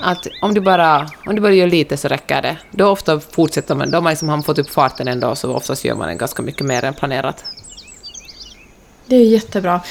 att 0.02 0.28
om 0.42 0.54
du 0.54 0.62
bara, 0.62 1.10
om 1.26 1.36
du 1.36 1.42
bara 1.42 1.54
gör 1.54 1.68
lite 1.68 1.98
så 1.98 2.08
räcker 2.08 2.42
det. 2.42 2.58
Då 2.72 2.88
ofta 2.88 3.20
fortsätter 3.20 3.76
man, 3.76 3.92
då 3.92 3.98
har 3.98 4.02
man 4.02 4.12
liksom 4.12 4.44
fått 4.44 4.60
upp 4.60 4.70
farten 4.70 5.08
ändå, 5.08 5.36
så 5.36 5.54
oftast 5.54 5.86
gör 5.86 5.96
man 5.96 6.08
det 6.08 6.16
ganska 6.16 6.42
mycket 6.42 6.66
mer 6.66 6.84
än 6.86 6.94
planerat. 6.94 7.46
Det 9.10 9.15
är 9.15 9.26
jättebra. 9.26 9.82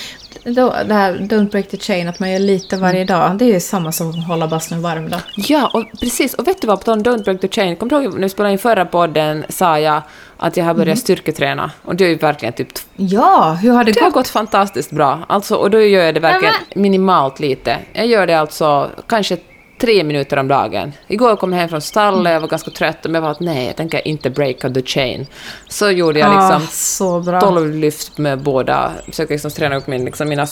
Då, 0.44 0.74
det 0.86 0.94
här 0.94 1.12
Don't 1.12 1.50
break 1.50 1.68
the 1.68 1.76
chain, 1.76 2.08
att 2.08 2.18
man 2.18 2.30
gör 2.30 2.38
lite 2.38 2.76
varje 2.76 3.02
mm. 3.02 3.06
dag, 3.06 3.38
det 3.38 3.44
är 3.44 3.52
ju 3.52 3.60
samma 3.60 3.92
som 3.92 4.10
att 4.10 4.26
hålla 4.26 4.48
bastun 4.48 4.82
varm 4.82 5.10
då. 5.10 5.16
Ja, 5.36 5.70
och 5.74 5.84
precis. 6.00 6.34
Och 6.34 6.48
vet 6.48 6.60
du 6.60 6.66
vad, 6.66 6.78
på 6.78 6.84
tal 6.84 7.02
Don't 7.02 7.24
break 7.24 7.40
the 7.40 7.48
chain, 7.48 7.76
kommer 7.76 7.98
du 7.98 8.04
ihåg 8.04 8.14
när 8.14 8.22
vi 8.22 8.28
spelade 8.28 8.52
in 8.52 8.58
förra 8.58 8.84
podden 8.84 9.44
sa 9.48 9.78
jag 9.78 10.02
att 10.36 10.56
jag 10.56 10.64
har 10.64 10.74
börjat 10.74 10.86
mm. 10.86 10.96
styrketräna. 10.96 11.70
Och 11.82 11.96
det 11.96 12.04
är 12.04 12.08
ju 12.08 12.16
verkligen 12.16 12.52
typ... 12.52 12.68
Ja, 12.96 13.58
hur 13.62 13.70
har 13.70 13.84
det, 13.84 13.84
det 13.84 13.92
gått? 13.92 13.98
Det 13.98 14.04
har 14.04 14.10
gått 14.10 14.28
fantastiskt 14.28 14.90
bra. 14.90 15.18
Alltså, 15.28 15.54
och 15.54 15.70
då 15.70 15.80
gör 15.80 16.04
jag 16.04 16.14
det 16.14 16.20
verkligen 16.20 16.54
minimalt 16.74 17.40
lite. 17.40 17.78
Jag 17.92 18.06
gör 18.06 18.26
det 18.26 18.34
alltså 18.34 18.90
kanske 19.06 19.36
tre 19.78 20.04
minuter 20.04 20.36
om 20.36 20.48
dagen. 20.48 20.92
Igår 21.06 21.36
kom 21.36 21.52
jag 21.52 21.60
hem 21.60 21.68
från 21.68 21.80
stallet, 21.80 22.32
jag 22.32 22.40
var 22.40 22.48
ganska 22.48 22.70
trött 22.70 23.06
och 23.06 23.14
jag 23.14 23.20
var 23.20 23.30
att 23.30 23.40
nej, 23.40 23.66
jag 23.66 23.76
tänker 23.76 24.08
inte 24.08 24.30
breaka 24.30 24.70
the 24.70 24.82
chain. 24.82 25.26
Så 25.68 25.90
gjorde 25.90 26.18
jag 26.18 26.30
liksom 26.30 27.36
ah, 27.36 27.40
12 27.40 27.74
lyft 27.74 28.18
med 28.18 28.38
båda, 28.38 28.92
försökte 29.06 29.34
liksom 29.34 29.50
träna 29.50 29.76
upp 29.76 29.86
min, 29.86 30.04
liksom 30.04 30.28
mina 30.28 30.46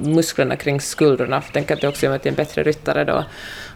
musklerna 0.00 0.56
kring 0.56 0.80
skuldrorna, 0.80 1.40
för 1.40 1.52
tänker 1.52 1.74
att 1.74 1.80
det 1.80 1.88
också 1.88 2.06
gör 2.06 2.10
mig 2.10 2.18
till 2.18 2.28
en 2.28 2.34
bättre 2.34 2.62
ryttare 2.62 3.04
då. 3.04 3.24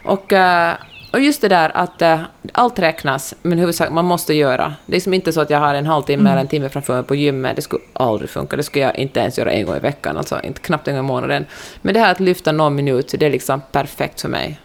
Och, 0.03 0.31
uh, 0.33 0.73
och 1.11 1.19
just 1.19 1.41
det 1.41 1.47
där 1.47 1.71
att 1.77 2.01
uh, 2.01 2.21
allt 2.51 2.79
räknas, 2.79 3.33
men 3.41 3.59
huvudsak 3.59 3.91
man 3.91 4.05
måste 4.05 4.33
göra. 4.33 4.73
Det 4.85 4.91
är 4.91 4.95
liksom 4.95 5.13
inte 5.13 5.33
så 5.33 5.41
att 5.41 5.49
jag 5.49 5.59
har 5.59 5.73
en 5.73 5.85
halvtimme 5.85 6.21
mm. 6.21 6.31
eller 6.31 6.41
en 6.41 6.47
timme 6.47 6.69
framför 6.69 6.93
mig 6.93 7.03
på 7.03 7.15
gymmet, 7.15 7.55
det 7.55 7.61
skulle 7.61 7.83
aldrig 7.93 8.29
funka. 8.29 8.57
Det 8.57 8.63
skulle 8.63 8.85
jag 8.85 8.95
inte 8.95 9.19
ens 9.19 9.37
göra 9.37 9.51
en 9.51 9.65
gång 9.65 9.75
i 9.75 9.79
veckan, 9.79 10.17
alltså 10.17 10.41
inte 10.43 10.61
knappt 10.61 10.87
en 10.87 10.95
gång 10.95 11.05
i 11.05 11.07
månaden. 11.07 11.45
Men 11.81 11.93
det 11.93 11.99
här 11.99 12.11
att 12.11 12.19
lyfta 12.19 12.51
någon 12.51 12.75
minut, 12.75 13.15
det 13.19 13.25
är 13.25 13.29
liksom 13.29 13.61
perfekt 13.71 14.21
för 14.21 14.29
mig. 14.29 14.59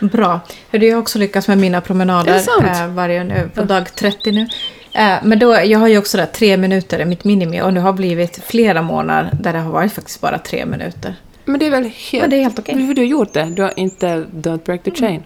Bra. 0.00 0.40
Jag 0.70 0.92
har 0.92 1.00
också 1.00 1.18
lyckats 1.18 1.48
med 1.48 1.58
mina 1.58 1.80
promenader 1.80 2.40
äh, 2.64 2.88
varje 2.88 3.24
nu, 3.24 3.50
på 3.54 3.62
dag 3.62 3.94
30 3.94 4.32
nu. 4.32 4.48
Äh, 4.92 5.14
men 5.22 5.38
då, 5.38 5.58
jag 5.64 5.78
har 5.78 5.88
ju 5.88 5.98
också 5.98 6.16
där 6.16 6.26
tre 6.26 6.56
minuter 6.56 6.98
i 7.00 7.04
mitt 7.04 7.24
minimi 7.24 7.62
och 7.62 7.72
det 7.74 7.80
har 7.80 7.92
blivit 7.92 8.44
flera 8.46 8.82
månader 8.82 9.30
där 9.40 9.52
det 9.52 9.58
har 9.58 9.72
varit 9.72 9.92
faktiskt 9.92 10.20
bara 10.20 10.38
tre 10.38 10.66
minuter. 10.66 11.14
Men 11.44 11.58
det 11.60 11.66
är 11.66 11.70
väl 11.70 11.84
helt... 11.84 12.22
Men 12.22 12.30
det 12.30 12.36
är 12.36 12.42
helt 12.42 12.58
okej. 12.58 12.74
Men 12.74 12.94
Du 12.94 13.00
har 13.00 13.06
gjort 13.06 13.32
det. 13.32 13.44
Du 13.44 13.62
har 13.62 13.72
inte 13.76 14.06
don't 14.32 14.64
break 14.64 14.82
the 14.82 14.90
chain. 14.90 15.22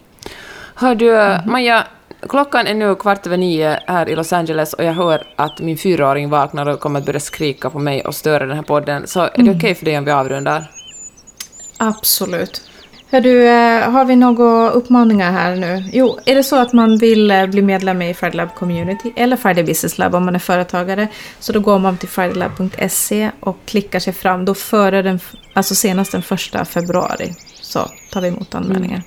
Hör 0.74 0.94
du, 0.94 1.10
Mm-hmm. 1.10 1.46
Maja, 1.50 1.86
klockan 2.28 2.66
är 2.66 2.74
nu 2.74 2.94
kvart 2.94 3.26
över 3.26 3.36
nio 3.36 3.78
här 3.86 4.08
i 4.08 4.16
Los 4.16 4.32
Angeles 4.32 4.72
och 4.72 4.84
jag 4.84 4.92
hör 4.92 5.22
att 5.36 5.60
min 5.60 5.78
fyraåring 5.78 6.30
vaknar 6.30 6.68
och 6.68 6.80
kommer 6.80 7.00
att 7.00 7.06
börja 7.06 7.20
skrika 7.20 7.70
på 7.70 7.78
mig 7.78 8.04
och 8.04 8.14
störa 8.14 8.46
den 8.46 8.56
här 8.56 8.62
podden. 8.62 9.06
Så 9.06 9.20
är 9.20 9.30
Mm. 9.34 9.46
det 9.46 9.58
okej 9.58 9.74
för 9.74 9.84
dig 9.84 9.98
om 9.98 10.04
vi 10.04 10.10
avrundar? 10.10 10.70
Absolut. 11.78 12.69
Hör 13.12 13.20
du, 13.20 13.48
eh, 13.48 13.90
har 13.90 14.04
vi 14.04 14.16
några 14.16 14.70
uppmaningar 14.70 15.32
här 15.32 15.56
nu? 15.56 15.84
Jo, 15.92 16.18
är 16.24 16.34
det 16.34 16.42
så 16.42 16.56
att 16.56 16.72
man 16.72 16.98
vill 16.98 17.30
eh, 17.30 17.46
bli 17.46 17.62
medlem 17.62 18.02
i 18.02 18.14
Friday 18.14 18.36
Lab 18.36 18.54
Community 18.54 19.12
eller 19.16 19.36
Friday 19.36 19.64
Business 19.64 19.98
Lab 19.98 20.14
om 20.14 20.24
man 20.24 20.34
är 20.34 20.38
företagare 20.38 21.08
så 21.38 21.52
då 21.52 21.60
går 21.60 21.78
man 21.78 21.96
till 21.96 22.08
fridaylab.se 22.08 23.30
och 23.40 23.56
klickar 23.66 23.98
sig 23.98 24.12
fram 24.12 24.44
då 24.44 24.54
före 24.54 25.02
den, 25.02 25.20
alltså 25.52 25.74
senast 25.74 26.12
den 26.12 26.22
första 26.22 26.64
februari 26.64 27.34
så 27.60 27.80
tar 28.10 28.20
vi 28.20 28.28
emot 28.28 28.54
anmälningar. 28.54 29.02
Mm. 29.02 29.06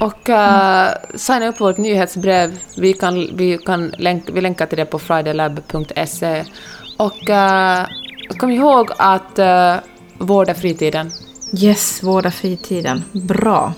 Och 0.00 0.28
uh, 0.28 1.16
signa 1.18 1.48
upp 1.48 1.58
på 1.58 1.64
vårt 1.64 1.78
nyhetsbrev. 1.78 2.58
Vi, 2.76 2.92
kan, 2.92 3.36
vi, 3.36 3.58
kan 3.58 3.94
länk, 3.98 4.24
vi 4.32 4.40
länkar 4.40 4.66
till 4.66 4.78
det 4.78 4.84
på 4.84 4.98
fridaylab.se. 4.98 6.44
Och 6.98 7.28
uh, 7.28 8.36
kom 8.38 8.50
ihåg 8.50 8.90
att 8.98 9.38
uh, 9.38 9.74
vårda 10.18 10.54
fritiden. 10.54 11.10
Yes, 11.52 12.02
vårda 12.02 12.30
fritiden. 12.30 13.04
Bra. 13.12 13.72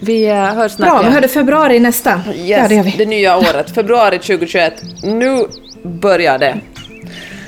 Vi 0.00 0.30
uh, 0.30 0.34
hörs 0.36 0.72
snart 0.72 0.90
Bra, 0.90 1.02
vi 1.02 1.14
hörde 1.14 1.28
februari 1.28 1.80
nästa. 1.80 2.20
Yes, 2.26 2.48
Ja, 2.48 2.68
det 2.68 2.74
gör 2.74 2.82
vi. 2.82 2.94
det 2.98 3.06
nya 3.06 3.36
året, 3.36 3.70
februari 3.74 4.18
2021. 4.18 4.74
Nu 5.02 5.46
börjar 5.82 6.38
det. 6.38 6.60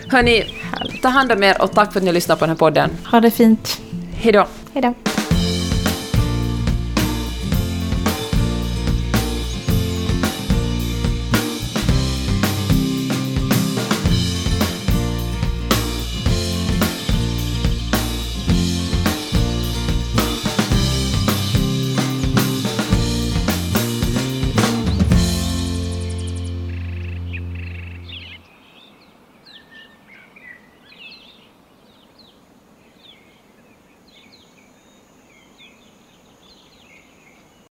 Hörni, 0.08 0.44
ta 1.02 1.08
hand 1.08 1.32
om 1.32 1.42
er 1.42 1.62
och 1.62 1.72
tack 1.72 1.92
för 1.92 2.00
att 2.00 2.04
ni 2.04 2.12
lyssnade 2.12 2.38
på 2.38 2.44
den 2.44 2.50
här 2.50 2.56
podden. 2.56 2.90
Ha 3.10 3.20
det 3.20 3.30
fint. 3.30 3.80
Hej 4.14 4.32
då. 4.32 4.46
Hej 4.74 4.82
då. 4.82 4.94